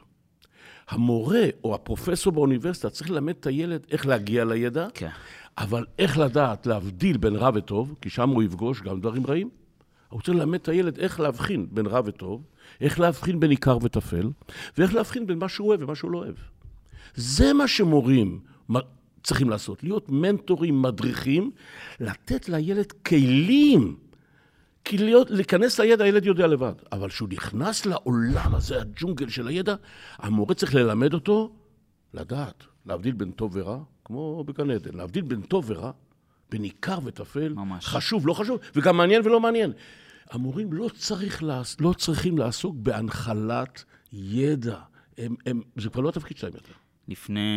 [0.89, 5.09] המורה או הפרופסור באוניברסיטה צריך ללמד את הילד איך להגיע לידע, כן.
[5.57, 9.49] אבל איך לדעת להבדיל בין רע וטוב, כי שם הוא יפגוש גם דברים רעים.
[10.09, 12.43] הוא רוצה ללמד את הילד איך להבחין בין רע וטוב,
[12.81, 14.29] איך להבחין בין עיקר וטפל,
[14.77, 16.35] ואיך להבחין בין מה שהוא אוהב ומה שהוא לא אוהב.
[17.15, 18.39] זה מה שמורים
[19.27, 21.51] צריכים לעשות, להיות מנטורים, מדריכים,
[21.99, 23.95] לתת לילד כלים.
[24.87, 26.73] כי להיות, להיכנס לידע, הילד יודע לבד.
[26.91, 29.75] אבל כשהוא נכנס לעולם הזה, הג'ונגל של הידע,
[30.17, 31.55] המורה צריך ללמד אותו
[32.13, 34.97] לדעת, להבדיל בין טוב ורע, כמו בגן עדן.
[34.97, 35.91] להבדיל בין טוב ורע,
[36.49, 37.85] בין עיקר וטפל, ממש.
[37.85, 39.71] חשוב, לא חשוב, וגם מעניין ולא מעניין.
[40.31, 44.79] המורים לא, צריך לעס, לא צריכים לעסוק בהנחלת ידע.
[45.17, 46.73] הם, הם, זה כבר לא התפקיד שלהם יותר.
[47.07, 47.49] לפני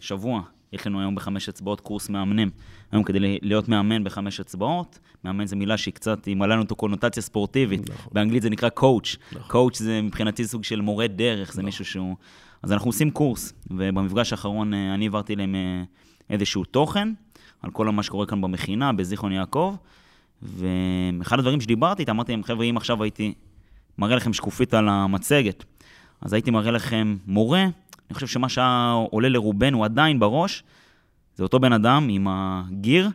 [0.00, 0.42] שבוע
[0.74, 2.50] יש לנו היום בחמש אצבעות קורס מאמנים.
[2.92, 6.70] היום כדי להיות מאמן בחמש אצבעות, מאמן זו מילה שהיא קצת, היא מעלה לנו את
[6.70, 7.90] הקונוטציה ספורטיבית.
[7.90, 8.12] נכון.
[8.12, 9.16] באנגלית זה נקרא coach.
[9.32, 9.50] נכון.
[9.50, 12.16] coach זה מבחינתי סוג של מורה דרך, זה מישהו שהוא...
[12.62, 15.82] אז אנחנו עושים קורס, ובמפגש האחרון אה, אני העברתי להם אה,
[16.30, 17.08] איזשהו תוכן
[17.62, 19.76] על כל מה שקורה כאן במכינה, בזיכרון יעקב,
[20.42, 23.34] ואחד הדברים שדיברתי איתם, אמרתי להם, חבר'ה, אם עכשיו הייתי
[23.98, 25.64] מראה לכם שקופית על המצגת,
[26.20, 27.66] אז הייתי מראה לכם מורה,
[28.10, 30.62] אני חושב שמה שהיה עולה לרובנו עדיין בראש,
[31.36, 33.10] זה אותו בן אדם עם הגיר,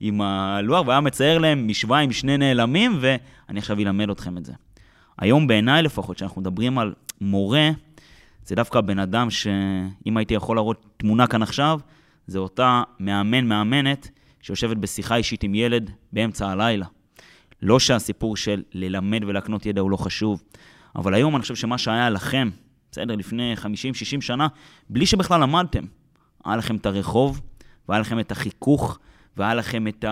[0.00, 4.52] עם הלוח, והיה מצייר להם משוואה עם שני נעלמים, ואני עכשיו אלמד אתכם את זה.
[5.18, 7.70] היום בעיניי לפחות, כשאנחנו מדברים על מורה,
[8.44, 11.80] זה דווקא הבן אדם שאם הייתי יכול להראות תמונה כאן עכשיו,
[12.26, 14.10] זה אותה מאמן, מאמנת,
[14.42, 16.86] שיושבת בשיחה אישית עם ילד באמצע הלילה.
[17.62, 20.42] לא שהסיפור של ללמד ולהקנות ידע הוא לא חשוב,
[20.96, 22.50] אבל היום אני חושב שמה שהיה לכם,
[22.92, 24.48] בסדר, לפני 50-60 שנה,
[24.88, 25.84] בלי שבכלל למדתם,
[26.44, 27.40] היה לכם את הרחוב,
[27.88, 28.98] והיה לכם את החיכוך,
[29.36, 30.04] והיה לכם את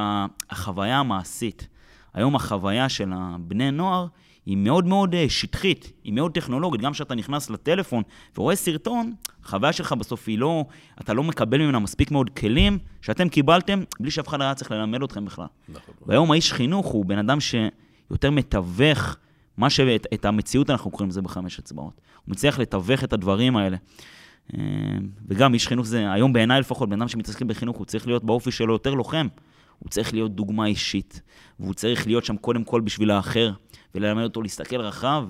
[0.51, 1.69] החוויה המעשית.
[2.15, 4.07] היום החוויה של הבני נוער
[4.47, 6.81] היא מאוד מאוד אה, שטחית, היא מאוד טכנולוגית.
[6.81, 8.03] גם כשאתה נכנס לטלפון
[8.37, 9.13] ורואה סרטון,
[9.45, 10.65] החוויה שלך בסוף היא לא,
[11.01, 15.03] אתה לא מקבל ממנה מספיק מאוד כלים שאתם קיבלתם בלי שאף אחד היה צריך ללמד
[15.03, 15.47] אתכם בכלל.
[15.69, 15.95] נכון.
[16.07, 19.17] והיום האיש חינוך הוא בן אדם שיותר מתווך,
[19.57, 22.01] מה שאת את המציאות אנחנו קוראים לזה בחמש אצבעות.
[22.29, 23.77] מצליח לתווך את הדברים האלה.
[24.55, 24.61] אה,
[25.29, 28.51] וגם איש חינוך זה, היום בעיניי לפחות, בן אדם שמתעסק בחינוך, הוא צריך להיות באופי
[28.51, 29.29] שלו יותר לוחם.
[29.79, 31.21] הוא צריך להיות דוגמה אישית,
[31.61, 33.53] והוא צריך להיות שם קודם כל בשביל האחר,
[33.95, 35.29] וללמד אותו להסתכל רחב,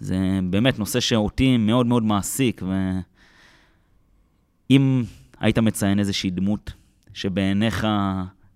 [0.00, 0.18] וזה
[0.50, 2.62] באמת נושא שאותי מאוד מאוד מעסיק,
[4.70, 5.04] ואם
[5.40, 6.72] היית מציין איזושהי דמות
[7.14, 7.86] שבעיניך,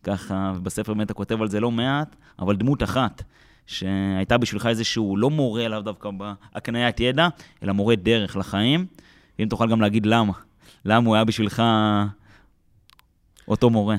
[0.03, 3.23] ככה, בספר באמת אתה כותב על זה לא מעט, אבל דמות אחת,
[3.69, 7.29] שהייתה בשבילך איזשהו, לא מורה לאו דווקא בהקניית ידע,
[7.63, 8.87] אלא מורה דרך לחיים,
[9.39, 10.33] ואם תוכל גם להגיד למה.
[10.85, 11.63] למה הוא היה בשבילך
[13.49, 13.97] אותו מורה.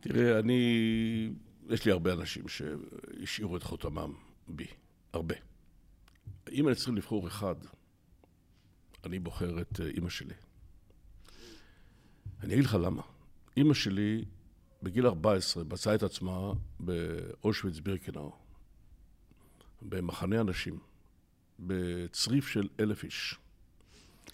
[0.00, 1.30] תראה, אני...
[1.70, 4.12] יש לי הרבה אנשים שהשאירו את חותמם
[4.48, 4.66] בי.
[5.12, 5.34] הרבה.
[6.52, 7.54] אם אני צריך לבחור אחד,
[9.04, 10.34] אני בוחר את אה, אימא שלי.
[12.42, 13.02] אני אגיד לך למה.
[13.56, 14.24] אימא שלי,
[14.86, 18.32] בגיל 14, מצאה את עצמה באושוויץ בירקנאו,
[19.82, 20.78] במחנה אנשים,
[21.58, 23.38] בצריף של אלף איש.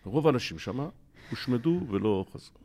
[0.05, 0.89] רוב האנשים שם
[1.31, 2.59] הושמדו ולא חזרו.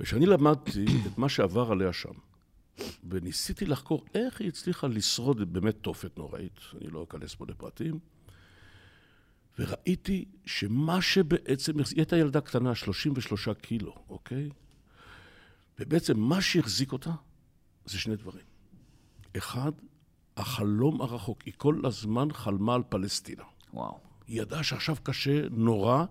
[0.00, 2.14] וכשאני למדתי את מה שעבר עליה שם,
[3.08, 7.98] וניסיתי לחקור איך היא הצליחה לשרוד באמת תופת נוראית, אני לא אכנס פה לפרטים,
[9.58, 14.50] וראיתי שמה שבעצם, היא הייתה ילדה קטנה, 33 קילו, אוקיי?
[15.78, 17.10] ובעצם מה שהחזיק אותה
[17.84, 18.44] זה שני דברים.
[19.36, 19.72] אחד,
[20.36, 21.42] החלום הרחוק.
[21.42, 23.42] היא כל הזמן חלמה על פלסטינה.
[23.74, 24.00] וואו.
[24.26, 26.04] היא ידעה שעכשיו קשה, נורא,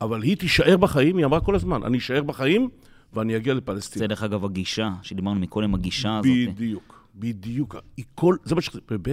[0.00, 2.68] אבל היא תישאר בחיים, היא אמרה כל הזמן, אני אשאר בחיים
[3.12, 4.02] ואני אגיע לפלסטינה.
[4.02, 6.24] זה דרך אגב הגישה, שדיברנו מקודם, הגישה הזאת.
[6.54, 7.76] בדיוק, בדיוק.
[7.96, 8.70] היא כל, זה מה ש...
[8.90, 9.08] וב'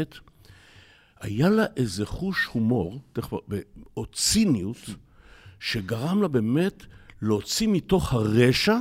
[1.22, 3.34] היה לה איזה חוש הומור, תכף,
[3.98, 4.90] או ציניות,
[5.60, 6.84] שגרם לה באמת
[7.22, 8.78] להוציא מתוך הרשע,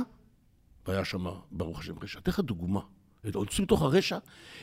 [0.87, 2.19] והיה שם, ברוך השם, רשע.
[2.19, 2.79] אתן לך דוגמה.
[3.23, 4.17] להוציא מתוך הרשע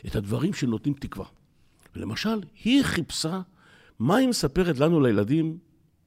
[0.07, 1.25] את הדברים שנותנים תקווה.
[1.95, 3.41] ולמשל, היא חיפשה
[3.99, 5.57] מה היא מספרת לנו, לילדים,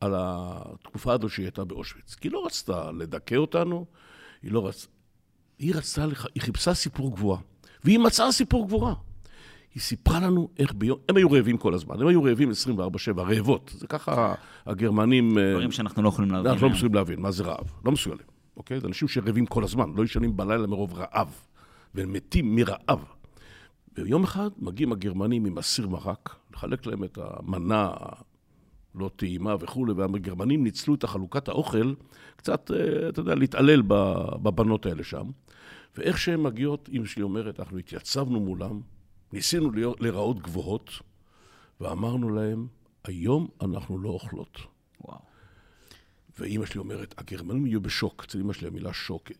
[0.00, 2.14] על התקופה הזו שהיא הייתה באושוויץ.
[2.14, 3.86] כי היא לא רצתה לדכא אותנו,
[4.42, 4.88] היא לא רצתה...
[5.58, 6.26] היא רצתה, לח...
[6.34, 7.38] היא חיפשה סיפור גבורה,
[7.84, 8.94] והיא מצאה סיפור גבורה.
[9.74, 10.98] היא סיפרה לנו איך ביום...
[11.08, 13.74] הם היו רעבים כל הזמן, הם היו רעבים 24-7, רעבות.
[13.78, 14.34] זה ככה
[14.66, 15.38] הגרמנים...
[15.38, 16.50] דברים שאנחנו לא יכולים להבין.
[16.50, 17.72] אנחנו לא מסוגלים להבין, מה זה רעב.
[17.84, 18.80] לא מסוגלים, אוקיי?
[18.80, 21.34] זה אנשים שרעבים כל הזמן, לא ישנים בלילה מרוב רעב,
[21.94, 23.04] והם מתים מרעב.
[23.98, 27.90] ויום אחד מגיעים הגרמנים עם אסיר מרק, לחלק להם את המנה
[28.94, 31.94] לא טעימה וכולי, והגרמנים ניצלו את חלוקת האוכל,
[32.36, 32.70] קצת,
[33.08, 33.82] אתה יודע, להתעלל
[34.42, 35.30] בבנות האלה שם.
[35.96, 38.80] ואיך שהן מגיעות, אמא שלי אומרת, אנחנו התייצבנו מולם,
[39.32, 40.90] ניסינו להיראות גבוהות,
[41.80, 42.66] ואמרנו להם,
[43.04, 44.71] היום אנחנו לא אוכלות.
[46.38, 49.30] ואימא שלי אומרת, הגרמנים יהיו בשוק, אצל אימא שלי המילה שוק.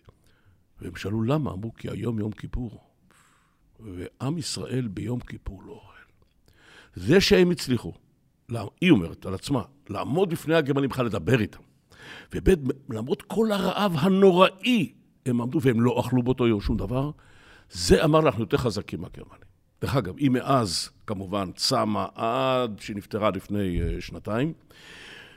[0.80, 2.80] והם שאלו למה, אמרו, כי היום יום כיפור.
[3.80, 5.92] ועם ישראל ביום כיפור לא אוכל.
[6.94, 7.92] זה שהם הצליחו,
[8.80, 11.60] היא אומרת על עצמה, לעמוד בפני הגרמנים בכלל לדבר איתם.
[12.34, 14.92] ובית, למרות כל הרעב הנוראי,
[15.26, 17.10] הם עמדו והם לא אכלו באותו יום שום דבר,
[17.70, 19.42] זה אמר אנחנו יותר חזקים מהגרמנים.
[19.80, 24.52] דרך אגב, היא מאז, כמובן, צמה עד שנפטרה לפני uh, שנתיים,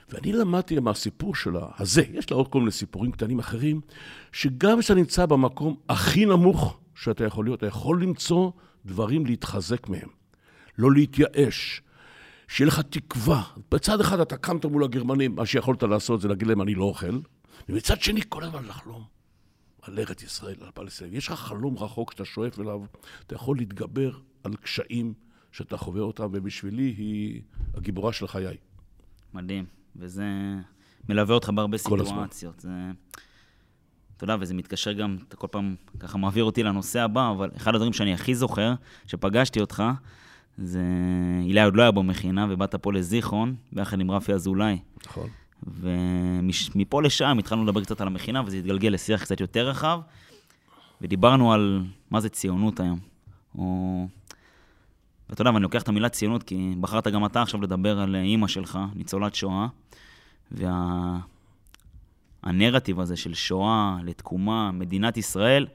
[0.10, 3.82] ואני למדתי מהסיפור שלה, הזה, יש לה עוד כל מיני סיפורים קטנים אחרים,
[4.32, 8.52] שגם כשאתה נמצא במקום הכי נמוך שאתה יכול להיות, אתה יכול למצוא
[8.86, 10.10] דברים להתחזק מהם.
[10.78, 11.82] לא להתייאש,
[12.48, 13.44] שיהיה לך תקווה.
[13.72, 17.20] בצד אחד אתה קמת מול הגרמנים, מה שיכולת לעשות זה להגיד להם, אני לא אוכל,
[17.70, 19.04] ומצד שני, כל הזמן לחלום
[19.82, 21.13] על ארץ ישראל, על פלסטין.
[21.13, 22.82] יש לך חלום רחוק שאתה שואף אליו,
[23.28, 24.12] אתה יכול להתגבר
[24.44, 25.13] על קשיים
[25.52, 27.41] שאתה חווה אותם, ובשבילי היא
[27.74, 28.58] הגיבורה של חיי.
[29.34, 29.65] מדהים,
[29.99, 30.25] וזה
[31.10, 31.77] מלווה אותך בהרבה.
[31.77, 32.60] סיטואציות.
[32.60, 32.69] זה...
[34.17, 37.75] אתה יודע, וזה מתקשר גם, אתה כל פעם ככה מעביר אותי לנושא הבא, אבל אחד
[37.75, 38.73] הדברים שאני הכי זוכר,
[39.08, 39.84] שפגשתי אותך,
[40.58, 40.84] זה...
[41.41, 44.79] אילי עוד לא היה במכינה, ובאת פה לזיכרון, ביחד עם רפי אזולאי.
[45.05, 45.29] נכון.
[45.67, 49.99] ומפה לשם התחלנו לדבר קצת על המכינה, וזה התגלגל לשיח קצת יותר רחב,
[51.01, 52.99] ודיברנו על מה זה ציונות היום.
[53.58, 54.08] או...
[55.29, 58.47] ואתה יודע, ואני לוקח את המילה ציונות, כי בחרת גם אתה עכשיו לדבר על אימא
[58.47, 59.67] שלך, ניצולת שואה,
[62.43, 65.67] והנרטיב הזה של שואה לתקומה, מדינת ישראל,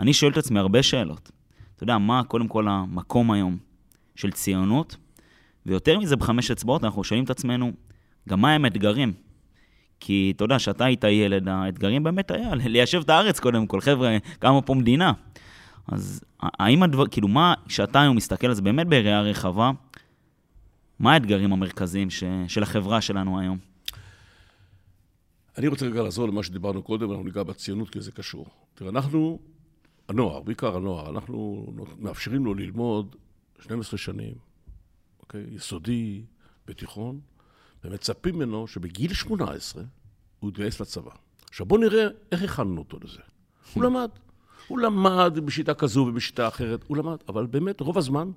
[0.00, 1.30] אני שואל את עצמי הרבה שאלות.
[1.76, 3.56] אתה יודע, מה קודם כל המקום היום
[4.16, 4.96] של ציונות?
[5.66, 7.72] ויותר מזה, בחמש אצבעות אנחנו שואלים את עצמנו,
[8.28, 9.12] גם מה הם אתגרים?
[10.00, 13.80] כי אתה יודע, כשאתה היית ילד, האתגרים באמת היה ליישב את הארץ קודם כל.
[13.80, 15.12] חבר'ה, קמה פה מדינה.
[15.86, 19.70] אז האם הדבר, כאילו, מה, כשאתה היום מסתכל על זה באמת בראייה רחבה,
[20.98, 23.58] מה האתגרים המרכזיים ש, של החברה שלנו היום?
[25.58, 28.46] אני רוצה רגע לחזור למה שדיברנו קודם, אנחנו ניגע בציונות כי זה קשור.
[28.74, 29.38] תראה, אנחנו,
[30.08, 31.66] הנוער, בעיקר הנוער, אנחנו
[31.98, 33.16] מאפשרים לו ללמוד
[33.60, 34.34] 12 שנים,
[35.20, 35.44] אוקיי?
[35.50, 36.22] יסודי,
[36.66, 37.20] בתיכון,
[37.84, 39.82] ומצפים ממנו שבגיל 18
[40.40, 41.10] הוא יתגייס לצבא.
[41.48, 43.20] עכשיו בואו נראה איך הכנו אותו לזה.
[43.74, 44.10] הוא למד.
[44.68, 48.30] הוא למד בשיטה כזו ובשיטה אחרת, הוא למד, אבל באמת רוב הזמן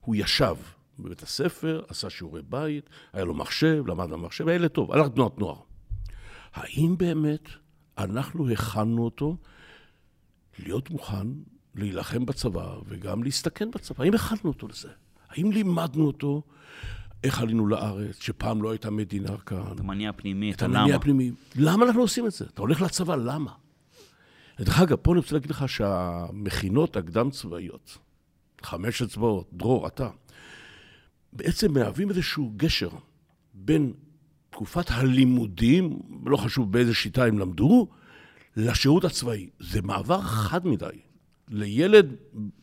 [0.00, 0.54] הוא ישב
[0.98, 5.38] בבית הספר, עשה שיעורי בית, היה לו מחשב, למד במחשב, היה ילד טוב, הלך תנועת
[5.38, 5.56] נוער.
[6.54, 7.48] האם באמת
[7.98, 9.36] אנחנו הכנו אותו
[10.58, 11.26] להיות מוכן
[11.74, 14.04] להילחם בצבא וגם להסתכן בצבא?
[14.04, 14.88] האם הכנו אותו לזה?
[15.28, 16.42] האם לימדנו אותו
[17.24, 19.72] איך עלינו לארץ, שפעם לא הייתה מדינה כאן?
[19.74, 21.32] את המניע הפנימי, את המניע הפנימי.
[21.56, 22.44] למה אנחנו עושים את זה?
[22.44, 23.52] אתה הולך לצבא, למה?
[24.60, 27.98] דרך אגב, פה אני רוצה להגיד לך שהמכינות הקדם-צבאיות,
[28.62, 30.08] חמש אצבעות, דרור, אתה,
[31.32, 32.88] בעצם מהווים איזשהו גשר
[33.54, 33.92] בין
[34.50, 37.88] תקופת הלימודים, לא חשוב באיזה שיטה הם למדו,
[38.56, 39.48] לשירות הצבאי.
[39.60, 40.86] זה מעבר חד מדי.
[41.48, 42.16] לילד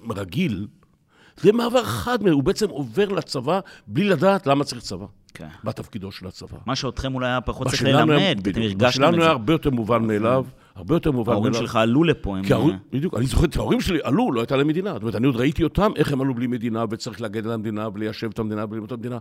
[0.09, 0.67] רגיל,
[1.37, 5.05] זה מעבר חד מדי, הוא בעצם עובר לצבא בלי לדעת למה צריך צבא.
[5.33, 5.47] כן.
[5.63, 6.57] מה תפקידו של הצבא.
[6.65, 8.61] מה שאותכם אולי היה פחות צריך בשלנו היה- ללמד, כי אתם.
[8.61, 9.29] הרגשתם בשלנו את היה זה.
[9.29, 11.45] הרבה יותר מובן מאליו, הרבה יותר מובן מאליו.
[11.45, 12.43] ההורים שלך עלו לפה, הם...
[12.45, 14.93] כי ההורים, בדיוק, אני זוכר את ההורים שלי עלו, לא הייתה להם מדינה.
[14.93, 17.87] זאת אומרת, אני עוד ראיתי אותם, איך הם עלו בלי מדינה, וצריך להגן על המדינה,
[17.93, 19.17] וליישב את המדינה, וללמוד את המדינה.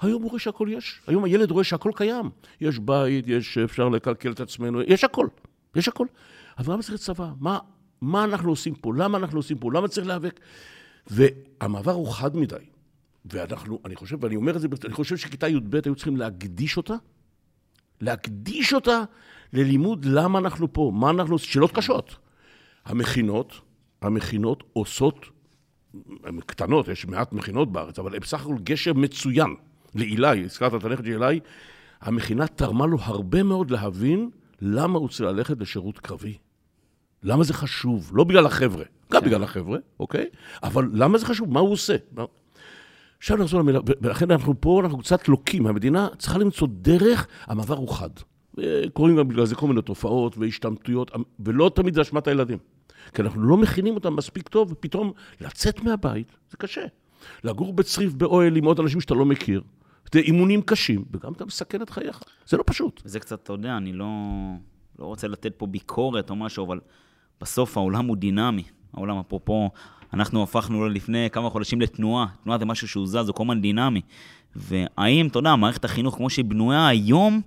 [0.00, 1.00] היום הוא רואה שהכל יש.
[1.06, 2.30] היום הילד רואה שהכל קיים.
[2.60, 5.26] יש בית, יש, אפשר לקלקל את עצמנו, יש הכל.
[5.76, 6.06] יש הכל.
[6.58, 7.28] אבל למה צריך צבא?
[7.40, 7.58] מה,
[8.00, 8.92] מה אנחנו עושים פה?
[8.96, 9.70] למה אנחנו עושים פה?
[9.72, 10.40] למה צריך להיאבק?
[11.06, 12.56] והמעבר הוא חד מדי.
[13.24, 16.94] ואנחנו, אני חושב, ואני אומר את זה, אני חושב שכיתה י"ב היו צריכים להקדיש אותה,
[18.00, 19.02] להקדיש אותה
[19.52, 22.16] ללימוד למה אנחנו פה, מה אנחנו עושים, שאלות קשות.
[22.84, 23.60] המכינות,
[24.02, 25.26] המכינות עושות,
[26.24, 29.54] הן קטנות, יש מעט מכינות בארץ, אבל הן בסך הכל גשר מצוין.
[29.94, 31.40] לאילי, הזכרת את הנכד של אילי,
[32.00, 34.30] המכינה תרמה לו הרבה מאוד להבין
[34.60, 36.38] למה הוא צריך ללכת לשירות קרבי.
[37.22, 38.10] למה זה חשוב?
[38.14, 40.26] לא בגלל החבר'ה, גם בגלל החבר'ה, אוקיי?
[40.62, 41.52] אבל למה זה חשוב?
[41.52, 41.96] מה הוא עושה?
[43.22, 45.66] עכשיו נחזור למילה, ולכן אנחנו פה, אנחנו קצת לוקים.
[45.66, 48.10] המדינה צריכה למצוא דרך, המעבר הוא חד.
[48.92, 52.58] קורים גם בגלל זה כל מיני תופעות והשתמטויות, ולא תמיד זה אשמת הילדים.
[53.14, 56.84] כי אנחנו לא מכינים אותם מספיק טוב, ופתאום לצאת מהבית זה קשה.
[57.44, 59.62] לגור בצריף באוהל עם עוד אנשים שאתה לא מכיר,
[60.12, 62.22] זה אימונים קשים, וגם אתה מסכן את חייך.
[62.46, 63.02] זה לא פשוט.
[63.04, 64.06] זה קצת, אתה יודע, אני לא,
[64.98, 66.80] לא רוצה לתת פה ביקורת או משהו, אבל
[67.40, 68.64] בסוף העולם הוא דינמי.
[68.94, 69.70] העולם, אפרופו,
[70.14, 72.26] אנחנו הפכנו לפני כמה חודשים לתנועה.
[72.44, 74.00] תנועה זה משהו שהוא זז, הוא כל הזמן דינמי.
[74.56, 77.40] והאם, אתה יודע, מערכת החינוך כמו שהיא בנויה היום,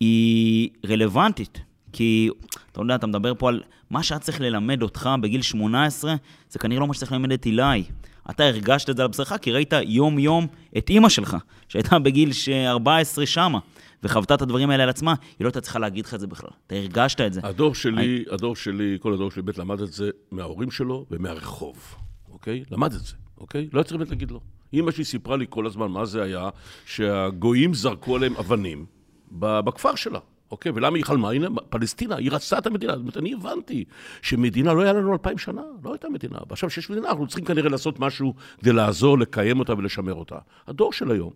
[0.00, 1.60] היא רלוונטית.
[1.92, 2.30] כי,
[2.72, 6.14] אתה יודע, אתה מדבר פה על מה שהיה צריך ללמד אותך בגיל 18,
[6.50, 7.82] זה כנראה לא מה שצריך ללמד את אילי.
[8.30, 10.46] אתה הרגשת את זה על בשרך, כי ראית יום-יום
[10.78, 11.36] את אימא שלך,
[11.68, 12.30] שהייתה בגיל
[12.66, 13.58] 14 שמה,
[14.02, 16.50] וחוותה את הדברים האלה על עצמה, היא לא הייתה צריכה להגיד לך את זה בכלל.
[16.66, 17.40] אתה הרגשת את זה.
[17.44, 21.94] הדור שלי, הדור שלי, כל הדור שלי באמת למד את זה מההורים שלו ומהרחוב,
[22.32, 22.64] אוקיי?
[22.70, 23.68] למד את זה, אוקיי?
[23.72, 24.40] לא היה צריך באמת להגיד לו.
[24.72, 26.48] אימא שלי סיפרה לי כל הזמן מה זה היה,
[26.86, 28.86] שהגויים זרקו עליהם אבנים
[29.32, 30.18] בכפר שלה.
[30.50, 31.30] אוקיי, ולמה היא חלמה?
[31.30, 32.92] הנה, פלסטינה, היא רצתה את המדינה.
[32.92, 33.84] זאת אומרת, אני הבנתי
[34.22, 36.38] שמדינה לא היה לנו אלפיים שנה, לא הייתה מדינה.
[36.48, 40.38] ועכשיו שיש מדינה, אנחנו צריכים כנראה לעשות משהו כדי לעזור, לקיים אותה ולשמר אותה.
[40.66, 41.30] הדור של היום,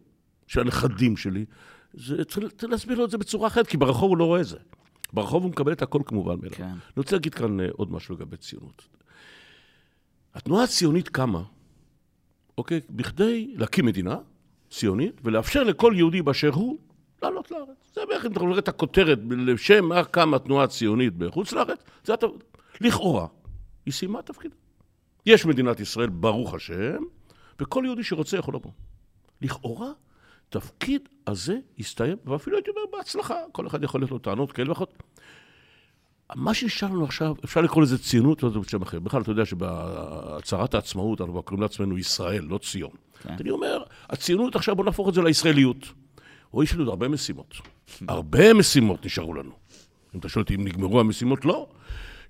[0.46, 1.44] של הנכדים שלי,
[1.94, 4.46] זה, צריך, צריך להסביר לו את זה בצורה אחרת, כי ברחוב הוא לא רואה את
[4.46, 4.59] זה.
[5.12, 6.57] ברחוב הוא מקבל את הכל כמובן מאליו.
[6.57, 6.64] כן.
[6.64, 8.88] אני רוצה להגיד כאן אה, עוד משהו לגבי ציונות.
[10.35, 11.42] התנועה הציונית קמה,
[12.59, 14.16] אוקיי, בכדי להקים מדינה
[14.70, 16.79] ציונית ולאפשר לכל יהודי באשר הוא
[17.22, 17.92] לעלות לארץ.
[17.94, 22.14] זה בערך, אם אתה רואה את הכותרת, לשם מה קמה התנועה הציונית בחוץ לארץ, זה
[22.14, 22.26] אתה...
[22.81, 23.26] לכאורה,
[23.87, 24.55] היא סיימה את תפקידה.
[25.26, 27.03] יש מדינת ישראל, ברוך השם,
[27.61, 28.70] וכל יהודי שרוצה יכול לבוא.
[29.42, 29.92] לכאורה,
[30.51, 35.03] תפקיד הזה הסתיים, ואפילו הייתי אומר בהצלחה, כל אחד יכול להיות לו טענות כאלה ואחרות.
[36.35, 39.01] מה שנשאר לנו עכשיו, אפשר לקרוא לזה ציונות, לא זה בשם אחר.
[39.01, 42.91] בכלל, אתה יודע שבהצהרת העצמאות אנחנו קוראים לעצמנו ישראל, לא ציון.
[43.23, 43.35] כן.
[43.41, 45.93] אני אומר, הציונות עכשיו, בוא נהפוך את זה לישראליות.
[46.55, 47.55] או יש לנו הרבה משימות.
[48.09, 49.53] הרבה משימות נשארו לנו.
[50.15, 51.67] אם אתה שואל אותי אם נגמרו המשימות, לא.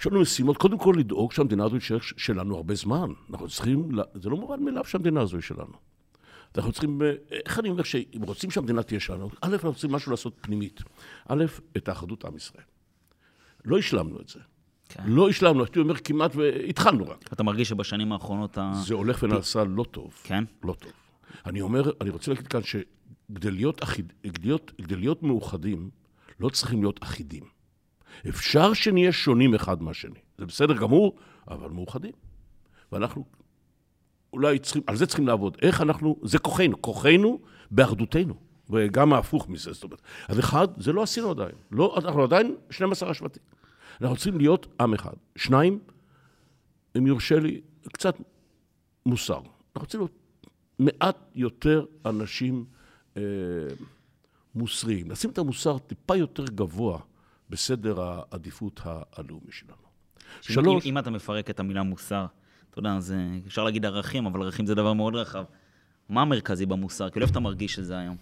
[0.01, 3.09] יש לנו משימות, קודם כל לדאוג שהמדינה הזו תישאר שלנו הרבה זמן.
[3.31, 5.90] אנחנו צריכים, זה לא מובן מאליו שהמדינה הזו היא שלנו.
[6.57, 10.11] אנחנו צריכים, אה, איך אני אומר שאם רוצים שהמדינה תהיה שלנו, א', אנחנו צריכים משהו
[10.11, 10.81] לעשות פנימית.
[11.29, 11.45] א',
[11.77, 12.65] את האחדות עם ישראל.
[13.65, 14.41] לא השלמנו את זה.
[14.89, 15.03] כן.
[15.07, 17.33] לא השלמנו, הייתי אומר כמעט, והתחלנו רק.
[17.33, 18.73] אתה מרגיש שבשנים האחרונות ה...
[18.87, 20.15] זה הולך ונעשה לא טוב.
[20.25, 20.45] כן?
[20.65, 20.93] לא טוב.
[21.47, 25.91] אני אומר, אני רוצה להגיד כאן שכדי להיות, אחיד, להיות, להיות מאוחדים,
[26.41, 27.45] לא צריכים להיות אחידים.
[28.29, 30.21] אפשר שנהיה שונים אחד מהשני.
[30.39, 31.17] זה בסדר גמור,
[31.49, 32.13] אבל מאוחדים.
[32.93, 33.25] ואנחנו
[34.33, 35.57] אולי צריכים, על זה צריכים לעבוד.
[35.63, 37.41] איך אנחנו, זה כוחנו, כוחנו
[37.71, 38.35] באחדותנו.
[38.71, 40.03] וגם ההפוך מזה, זאת אומרת.
[40.29, 41.55] אז אחד, זה לא עשינו עדיין.
[41.71, 43.43] לא, אנחנו עדיין 12 השבטים.
[44.01, 45.13] אנחנו צריכים להיות עם אחד.
[45.37, 45.79] שניים,
[46.99, 47.61] אם יורשה לי,
[47.93, 48.17] קצת
[49.07, 49.35] מוסר.
[49.37, 50.13] אנחנו רוצים להיות
[50.79, 52.65] מעט יותר אנשים
[53.17, 53.23] אה,
[54.55, 55.11] מוסריים.
[55.11, 56.99] לשים את המוסר טיפה יותר גבוה
[57.51, 59.91] בסדר העדיפות הלאומי שלנו.
[60.41, 62.27] שלוש, אם, אם אתה מפרק את המילה מוסר,
[62.71, 65.45] אתה יודע, זה, אפשר להגיד ערכים, אבל ערכים זה דבר מאוד רחב.
[66.09, 67.11] מה המרכזי במוסר?
[67.11, 68.17] כאילו, איפה אתה מרגיש שזה היום?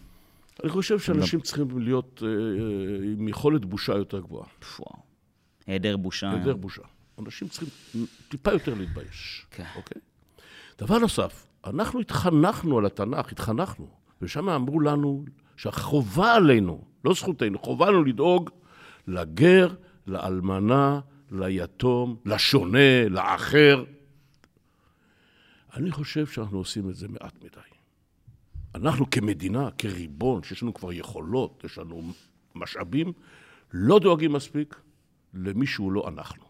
[0.63, 4.47] אני חושב שאנשים צריכים להיות אה, אה, עם יכולת בושה יותר גבוהה.
[4.79, 5.03] וואו.
[5.67, 6.31] היעדר בושה.
[6.31, 6.83] היעדר בושה.
[7.19, 7.69] אנשים צריכים
[8.29, 9.65] טיפה יותר להתבייש, כן.
[9.77, 10.03] אוקיי?
[10.79, 13.87] דבר נוסף, אנחנו התחנכנו על התנ"ך, התחנכנו,
[14.23, 15.25] ושם אמרו לנו
[15.57, 18.51] שהחובה עלינו, לא זכותנו, חובה לנו לדאוג
[19.09, 19.69] לגר,
[20.07, 21.01] לאלמנה,
[21.33, 23.85] ליתום, לשונה, לאחר.
[25.77, 27.61] אני חושב שאנחנו עושים את זה מעט מדי.
[28.75, 32.03] אנחנו כמדינה, כריבון, שיש לנו כבר יכולות, יש לנו
[32.55, 33.13] משאבים,
[33.73, 34.81] לא דואגים מספיק
[35.35, 36.49] למי שהוא לא אנחנו.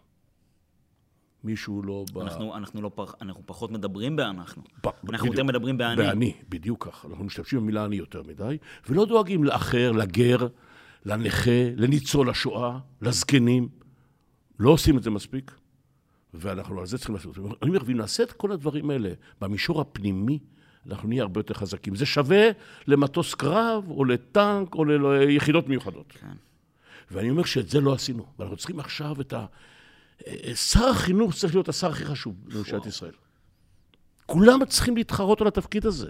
[1.43, 2.17] מישהו לא ב...
[2.17, 4.63] אנחנו, אנחנו, לא פח, אנחנו פחות מדברים באנחנו.
[4.83, 5.25] ב- אנחנו בדיוק.
[5.25, 5.95] יותר מדברים באני.
[5.95, 7.07] באני, בדיוק ככה.
[7.07, 8.57] אנחנו משתמשים במילה אני יותר מדי,
[8.89, 10.47] ולא דואגים לאחר, לגר,
[11.05, 13.69] לנכה, לניצול השואה, לזקנים.
[14.59, 15.51] לא עושים את זה מספיק,
[16.33, 17.37] ואנחנו על זה צריכים לעשות.
[17.37, 19.09] אני אומר, ואם נעשה את כל הדברים האלה
[19.41, 20.39] במישור הפנימי,
[20.89, 21.95] אנחנו נהיה הרבה יותר חזקים.
[21.95, 22.49] זה שווה
[22.87, 26.11] למטוס קרב, או לטנק, או ליחידות מיוחדות.
[26.11, 26.27] כן.
[27.11, 28.25] ואני אומר שאת זה לא עשינו.
[28.39, 29.45] ואנחנו צריכים עכשיו את ה...
[30.27, 33.13] אה, שר החינוך צריך להיות השר הכי חשוב בממשלת ישראל.
[34.25, 36.09] כולם צריכים להתחרות על התפקיד הזה.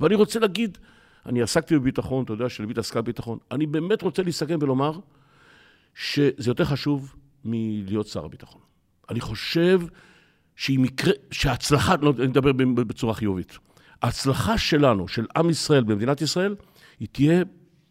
[0.00, 0.78] ואני רוצה להגיד,
[1.26, 4.98] אני עסקתי בביטחון, אתה יודע שלבית עסקה בביטחון, אני באמת רוצה להסתכן ולומר
[5.94, 8.60] שזה יותר חשוב מלהיות שר הביטחון.
[9.10, 9.80] אני חושב
[10.56, 13.58] שהיא מקרה, שההצלחה, לא, אני מדבר בצורה חיובית,
[14.02, 16.54] ההצלחה שלנו, של עם ישראל במדינת ישראל,
[17.00, 17.42] היא תהיה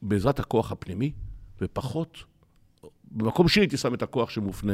[0.01, 1.11] בעזרת הכוח הפנימי,
[1.61, 2.23] ופחות,
[3.11, 4.73] במקום שני הייתי שם את הכוח שמופנה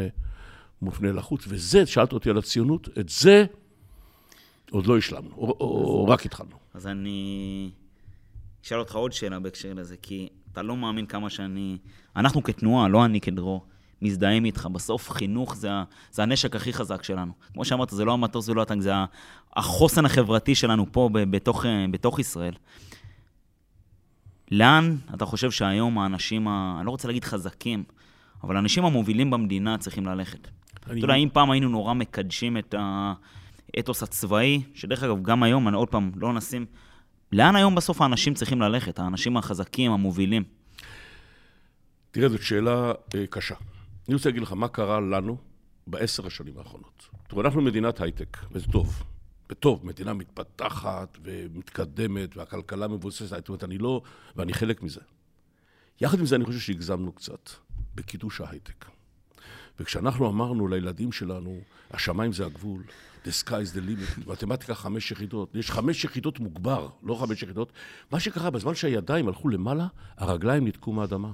[0.82, 3.46] מופנה לחוץ, וזה, שאלת אותי על הציונות, את זה
[4.72, 6.58] עוד לא השלמנו, או, או, או רק התחלנו.
[6.74, 7.72] אז אני
[8.66, 11.78] אשאל אותך עוד שאלה בהקשר לזה, כי אתה לא מאמין כמה שאני...
[12.16, 13.66] אנחנו כתנועה, לא אני כדרור,
[14.02, 14.66] מזדהים איתך.
[14.66, 15.70] בסוף חינוך זה,
[16.12, 17.32] זה הנשק הכי חזק שלנו.
[17.54, 18.92] כמו שאמרת, זה לא המטוס ולא הטנק, זה
[19.56, 22.54] החוסן החברתי שלנו פה בתוך, אה, בתוך ישראל.
[24.52, 26.76] לאן אתה חושב שהיום האנשים, ה...
[26.78, 27.84] אני לא רוצה להגיד חזקים,
[28.44, 30.48] אבל האנשים המובילים במדינה צריכים ללכת?
[30.88, 32.76] אני- אתה יודע, אם פעם היינו נורא מקדשים את
[33.78, 36.66] האתוס הצבאי, שדרך אגב, גם היום, אני עוד פעם, לא נשים...
[37.32, 39.00] לאן היום בסוף האנשים צריכים ללכת?
[39.00, 40.44] האנשים החזקים, המובילים?
[42.12, 43.56] תראה, זאת שאלה אה, קשה.
[44.08, 45.38] אני רוצה להגיד לך מה קרה לנו
[45.88, 47.08] בעשר השנים האחרונות.
[47.28, 49.04] תראו, אנחנו מדינת הייטק, וזה טוב.
[49.50, 54.02] וטוב, מדינה מתפתחת ומתקדמת, והכלכלה מבוססת, זאת אומרת, אני לא...
[54.36, 55.02] ואני חלק מזה.
[56.02, 57.50] יחד עם זה, אני חושב שהגזמנו קצת
[57.96, 58.86] בקידוש ההייטק.
[59.80, 61.60] וכשאנחנו אמרנו לילדים שלנו,
[61.92, 62.84] השמיים זה הגבול,
[63.26, 67.72] the sky is the limit, מתמטיקה חמש יחידות, יש חמש יחידות מוגבר, לא חמש יחידות.
[68.12, 71.32] מה שקרה, בזמן שהידיים הלכו למעלה, הרגליים ניתקו מהאדמה.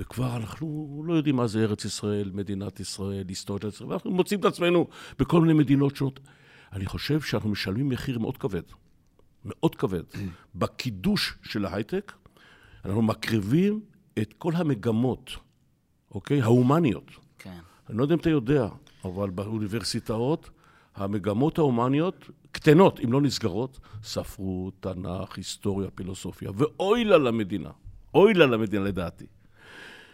[0.00, 4.40] וכבר אנחנו לא יודעים מה זה ארץ ישראל, מדינת ישראל, היסטוריה של ישראל, ואנחנו מוצאים
[4.40, 4.86] את עצמנו
[5.18, 6.20] בכל מיני מדינות שונות.
[6.72, 8.62] אני חושב שאנחנו משלמים מחיר מאוד כבד,
[9.44, 10.02] מאוד כבד,
[10.54, 12.12] בקידוש של ההייטק,
[12.84, 13.80] אנחנו מקריבים
[14.18, 15.30] את כל המגמות,
[16.10, 16.42] אוקיי?
[16.42, 17.10] ההומניות.
[17.38, 17.58] כן.
[17.88, 18.68] אני לא יודע אם אתה יודע,
[19.04, 20.50] אבל באוניברסיטאות
[20.94, 27.70] המגמות ההומניות קטנות, אם לא נסגרות, ספרות, תנ"ך, היסטוריה, פילוסופיה, ואוי לה למדינה,
[28.14, 29.26] אוי לה למדינה לדעתי,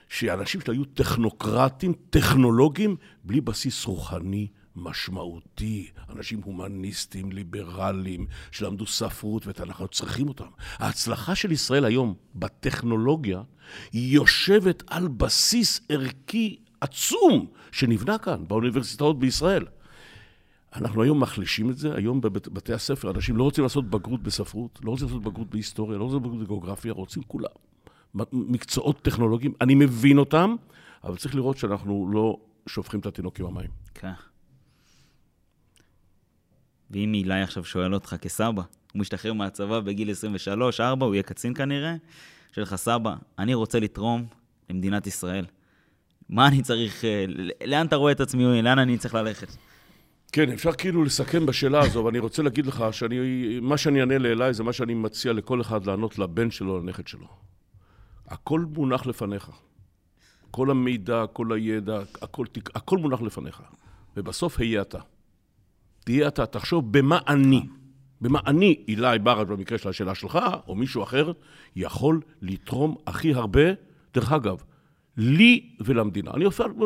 [0.08, 9.88] שאנשים שהיו טכנוקרטים, טכנולוגים, בלי בסיס רוחני משמעותי, אנשים הומניסטים, ליברליים, שלמדו ספרות ותנ"ך, אנחנו
[9.88, 10.48] צריכים אותם.
[10.78, 13.42] ההצלחה של ישראל היום בטכנולוגיה,
[13.92, 19.64] היא יושבת על בסיס ערכי עצום שנבנה כאן, באוניברסיטאות בישראל.
[20.76, 24.90] אנחנו היום מחלישים את זה, היום בבתי הספר, אנשים לא רוצים לעשות בגרות בספרות, לא
[24.90, 27.65] רוצים לעשות בגרות בהיסטוריה, לא רוצים לעשות בגרות בגיאוגרפיה, רוצים כולם.
[28.32, 30.56] מקצועות טכנולוגיים, אני מבין אותם,
[31.04, 32.36] אבל צריך לראות שאנחנו לא
[32.66, 33.70] שופכים את התינוק עם המים.
[33.94, 34.12] כן.
[36.90, 38.62] ואם אילי עכשיו שואל אותך כסבא,
[38.92, 40.10] הוא משתחרר מהצבא בגיל
[40.78, 41.94] 23-4, הוא יהיה קצין כנראה,
[42.52, 44.26] שואל לך, סבא, אני רוצה לתרום
[44.70, 45.44] למדינת ישראל.
[46.28, 47.24] מה אני צריך, אה,
[47.64, 49.48] לאן אתה רואה את עצמי, לאן אני צריך ללכת?
[50.32, 54.62] כן, אפשר כאילו לסכם בשאלה הזו, ואני רוצה להגיד לך שמה שאני אענה לאליי זה
[54.62, 57.26] מה שאני מציע לכל אחד לענות לבן שלו, לנכד שלו.
[58.28, 59.50] הכל מונח לפניך.
[60.50, 63.62] כל המידע, כל הידע, הכל, הכל מונח לפניך.
[64.16, 64.98] ובסוף היה אתה.
[66.04, 67.66] תהיה אתה, תחשוב במה אני,
[68.20, 71.32] במה אני, אילי ברד במקרה של השאלה שלך, או מישהו אחר,
[71.76, 73.60] יכול לתרום הכי הרבה.
[74.14, 74.62] דרך אגב,
[75.16, 76.30] לי ולמדינה.
[76.34, 76.44] אני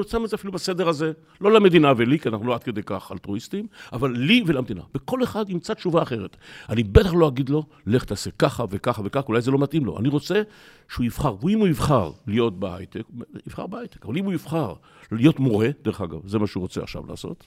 [0.09, 3.13] שם את זה אפילו בסדר הזה, לא למדינה ולי, כי אנחנו לא עד כדי כך
[3.13, 4.83] אלטרואיסטים, אבל לי ולמדינה.
[4.95, 6.37] וכל אחד ימצא תשובה אחרת.
[6.69, 9.99] אני בטח לא אגיד לו, לך תעשה ככה וככה וככה, אולי זה לא מתאים לו.
[9.99, 10.43] אני רוצה
[10.89, 11.35] שהוא יבחר.
[11.43, 13.03] ואם הוא יבחר להיות בהייטק,
[13.47, 14.07] יבחר בהייטק.
[14.07, 14.75] אבל אם הוא יבחר
[15.13, 17.47] להיות מורה, דרך אגב, זה מה שהוא רוצה עכשיו לעשות,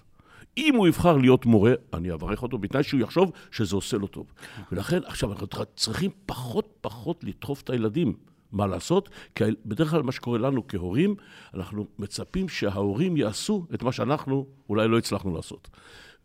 [0.57, 4.25] אם הוא יבחר להיות מורה, אני אברך אותו, בתנאי שהוא יחשוב שזה עושה לו טוב.
[4.71, 8.13] ולכן, עכשיו, אנחנו צריכים פחות פחות לדחוף את הילדים.
[8.53, 11.15] מה לעשות, כי בדרך כלל מה שקורה לנו כהורים,
[11.53, 15.69] אנחנו מצפים שההורים יעשו את מה שאנחנו אולי לא הצלחנו לעשות.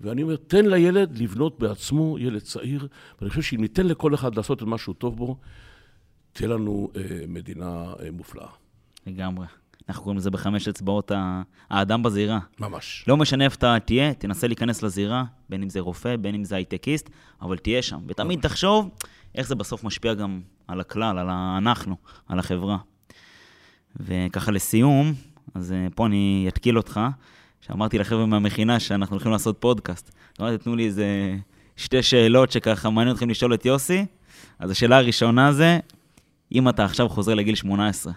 [0.00, 2.88] ואני אומר, תן לילד לבנות בעצמו, ילד צעיר,
[3.20, 5.36] ואני חושב שאם ניתן לכל אחד לעשות את מה שהוא טוב בו,
[6.32, 8.48] תהיה לנו אה, מדינה אה, מופלאה.
[9.06, 9.46] לגמרי.
[9.88, 11.12] אנחנו קוראים לזה בחמש אצבעות
[11.70, 12.38] האדם בזירה.
[12.60, 13.04] ממש.
[13.08, 16.56] לא משנה איפה אתה תהיה, תנסה להיכנס לזירה, בין אם זה רופא, בין אם זה
[16.56, 17.10] הייטקיסט,
[17.42, 18.00] אבל תהיה שם.
[18.06, 18.46] ותמיד ממש.
[18.46, 18.90] תחשוב
[19.34, 21.96] איך זה בסוף משפיע גם על הכלל, על אנחנו,
[22.28, 22.78] על החברה.
[23.96, 25.14] וככה לסיום,
[25.54, 27.00] אז אה, פה אני אתקיל אותך,
[27.60, 30.10] שאמרתי לחבר'ה מהמכינה שאנחנו הולכים לעשות פודקאסט.
[30.40, 31.36] אמרתי, תנו לי איזה
[31.76, 34.06] שתי שאלות שככה מעניין אתכם לשאול את יוסי.
[34.58, 35.78] אז השאלה הראשונה זה,
[36.52, 38.12] אם אתה עכשיו חוזר לגיל 18,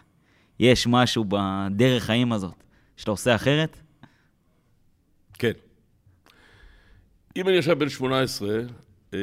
[0.59, 2.63] יש משהו בדרך חיים הזאת
[2.97, 3.77] שאתה עושה אחרת?
[5.33, 5.51] כן.
[7.35, 8.49] אם אני עכשיו בן 18,
[9.13, 9.19] אה,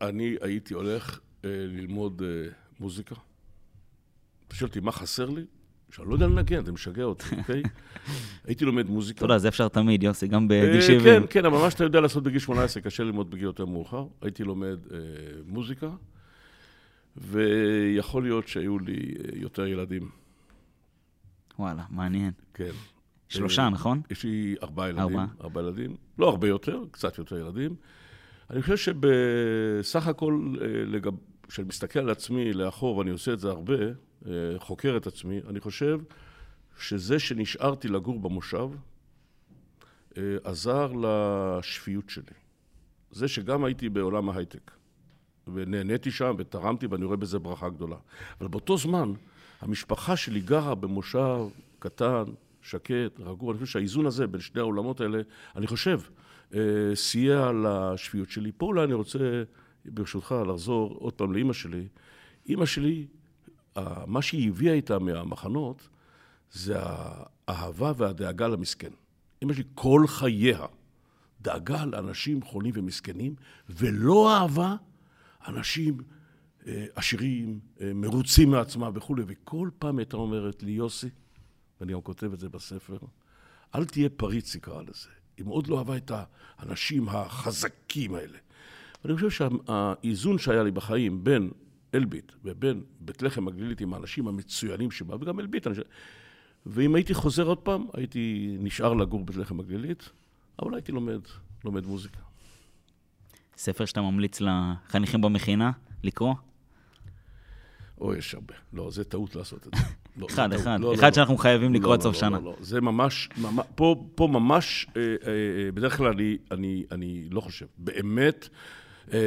[0.00, 3.14] אני הייתי הולך אה, ללמוד אה, מוזיקה.
[4.52, 5.44] שואל אותי, מה חסר לי?
[5.90, 7.62] שאני לא יודע לנגן, זה משגע אותי, אוקיי?
[8.44, 9.16] הייתי לומד מוזיקה.
[9.16, 11.04] אתה יודע, זה אפשר תמיד, יוסי, גם בגיל 70.
[11.04, 14.06] כן, כן, אבל מה שאתה יודע לעשות בגיל 18, קשה ללמוד בגיל יותר מאוחר.
[14.22, 14.78] הייתי לומד
[15.46, 15.88] מוזיקה.
[17.16, 20.10] ויכול להיות שהיו לי אה, יותר ילדים.
[21.58, 22.32] וואלה, מעניין.
[22.54, 22.70] כן.
[23.28, 24.00] שלושה, אה, נכון?
[24.10, 25.02] יש לי ארבעה ילדים.
[25.02, 25.26] ארבעה.
[25.40, 25.96] ארבעה ילדים.
[26.18, 27.74] לא הרבה יותר, קצת יותר ילדים.
[28.50, 31.10] אני חושב שבסך הכל, אה,
[31.48, 33.74] כשאני מסתכל על עצמי לאחור, ואני עושה את זה הרבה,
[34.58, 35.98] חוקר את עצמי, אני חושב
[36.78, 38.68] שזה שנשארתי לגור במושב,
[40.44, 42.34] עזר לשפיות שלי.
[43.10, 44.70] זה שגם הייתי בעולם ההייטק.
[45.54, 47.96] ונהניתי שם ותרמתי ואני רואה בזה ברכה גדולה.
[48.40, 49.12] אבל באותו זמן,
[49.60, 51.40] המשפחה שלי גרה במושב
[51.78, 52.24] קטן,
[52.62, 53.52] שקט, רגוע.
[53.52, 55.20] אני חושב שהאיזון הזה בין שני העולמות האלה,
[55.56, 56.23] אני חושב, אה,
[56.94, 58.52] סייע לשפיות שלי.
[58.56, 59.42] פה אולי אני רוצה,
[59.84, 61.88] ברשותך, לחזור עוד פעם לאימא שלי.
[62.46, 63.06] אימא שלי,
[64.06, 65.88] מה שהיא הביאה איתה מהמחנות,
[66.52, 68.90] זה האהבה והדאגה למסכן.
[69.42, 70.66] אימא שלי כל חייה
[71.44, 73.34] דאגה לאנשים חולים ומסכנים,
[73.68, 74.76] ולא אהבה
[75.46, 75.98] אנשים
[76.66, 81.08] אה, עשירים, אה, מרוצים מעצמם וכולי, וכל פעם הייתה אומרת לי, יוסי,
[81.80, 82.98] ואני גם כותב את זה בספר,
[83.74, 85.08] אל תהיה פריץ, יקרא לזה.
[85.36, 86.12] היא מאוד לא אהבה את
[86.58, 88.38] האנשים החזקים האלה.
[89.04, 91.50] ואני חושב שהאיזון שהיה לי בחיים בין
[91.94, 95.76] אלביט ובין בית לחם הגלילית עם האנשים המצוינים שבה, וגם אלביט, אני...
[96.66, 100.10] ואם הייתי חוזר עוד פעם, הייתי נשאר לגור בית לחם הגלילית,
[100.62, 101.20] אבל הייתי לומד,
[101.64, 102.20] לומד מוזיקה.
[103.56, 105.70] ספר שאתה ממליץ לחניכים במכינה
[106.02, 106.34] לקרוא?
[108.00, 108.54] או, יש הרבה.
[108.72, 109.82] לא, זה טעות לעשות את זה.
[110.16, 110.80] לא, אחד, לא, אחד.
[110.80, 111.38] לא, אחד לא, שאנחנו לא.
[111.38, 112.38] חייבים לא, לקרוא עד לא, סוף לא, שנה.
[112.38, 117.28] לא, לא, זה ממש, ממש פה, פה ממש, אה, אה, בדרך כלל אני, אני, אני
[117.30, 117.66] לא חושב.
[117.78, 118.48] באמת,
[119.12, 119.18] אה,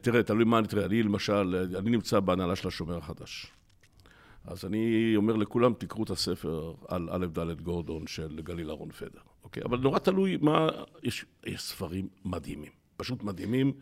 [0.00, 0.84] תראה, תלוי מה אני תראה.
[0.84, 3.52] אני למשל, אני נמצא בהנהלה של השומר החדש.
[4.44, 9.20] אז אני אומר לכולם, תקראו את הספר על א' ד' גורדון של גליל אהרון פדר,
[9.44, 9.62] אוקיי?
[9.62, 10.68] אבל נורא תלוי מה...
[11.02, 13.72] יש, יש ספרים מדהימים, פשוט מדהימים,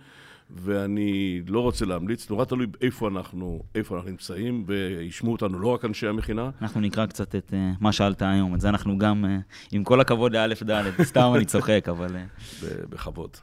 [0.51, 5.85] ואני לא רוצה להמליץ, נורא תלוי איפה אנחנו, איפה אנחנו נמצאים, וישמעו אותנו לא רק
[5.85, 6.51] אנשי המכינה.
[6.63, 9.29] אנחנו נקרא קצת את uh, מה שאלת היום, את זה אנחנו גם, uh,
[9.73, 12.17] עם כל הכבוד לאלף ד', סתם אני צוחק, אבל...
[12.17, 12.65] Uh...
[12.89, 13.37] בכבוד.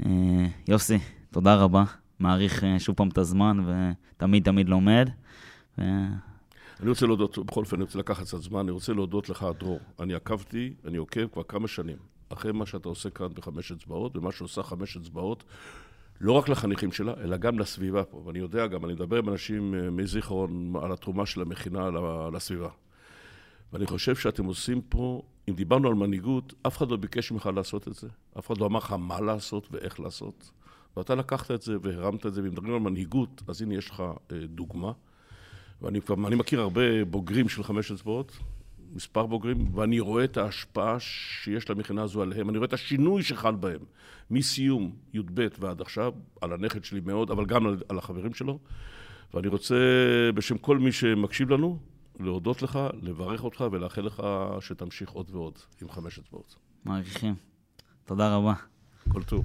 [0.00, 0.04] Uh,
[0.68, 0.98] יוסי,
[1.30, 1.84] תודה רבה.
[2.20, 5.10] מעריך uh, שוב פעם את הזמן, ותמיד תמיד לומד.
[5.78, 5.82] ו...
[6.80, 9.80] אני רוצה להודות, בכל אופן, אני רוצה לקחת קצת זמן, אני רוצה להודות לך, דרור.
[10.00, 11.96] אני עקבתי, אני עוקב כבר כמה שנים,
[12.28, 15.44] אחרי מה שאתה עושה כאן בחמש אצבעות, ומה שעושה חמש אצבעות,
[16.20, 18.22] לא רק לחניכים שלה, אלא גם לסביבה פה.
[18.26, 21.90] ואני יודע גם, אני מדבר עם אנשים אה, מזיכרון על התרומה של המכינה
[22.32, 22.68] לסביבה.
[23.72, 27.88] ואני חושב שאתם עושים פה, אם דיברנו על מנהיגות, אף אחד לא ביקש ממך לעשות
[27.88, 28.08] את זה.
[28.38, 30.50] אף אחד לא אמר לך מה לעשות ואיך לעשות.
[30.96, 34.02] ואתה לקחת את זה והרמת את זה, ואם מדברים על מנהיגות, אז הנה יש לך
[34.32, 34.92] אה, דוגמה.
[35.82, 38.32] ואני כבר, מכיר הרבה בוגרים של חמש אצבעות,
[38.94, 43.54] מספר בוגרים, ואני רואה את ההשפעה שיש למכינה הזו עליהם, אני רואה את השינוי שחל
[43.54, 43.80] בהם,
[44.30, 48.58] מסיום י"ב ועד עכשיו, על הנכד שלי מאוד, אבל גם על, על החברים שלו,
[49.34, 49.74] ואני רוצה,
[50.34, 51.78] בשם כל מי שמקשיב לנו,
[52.20, 54.22] להודות לך, לברך אותך ולאחל לך
[54.60, 56.56] שתמשיך עוד ועוד עם חמש אצבעות.
[56.84, 57.34] מעריכים.
[58.04, 58.54] תודה רבה.
[59.12, 59.44] כל טוב.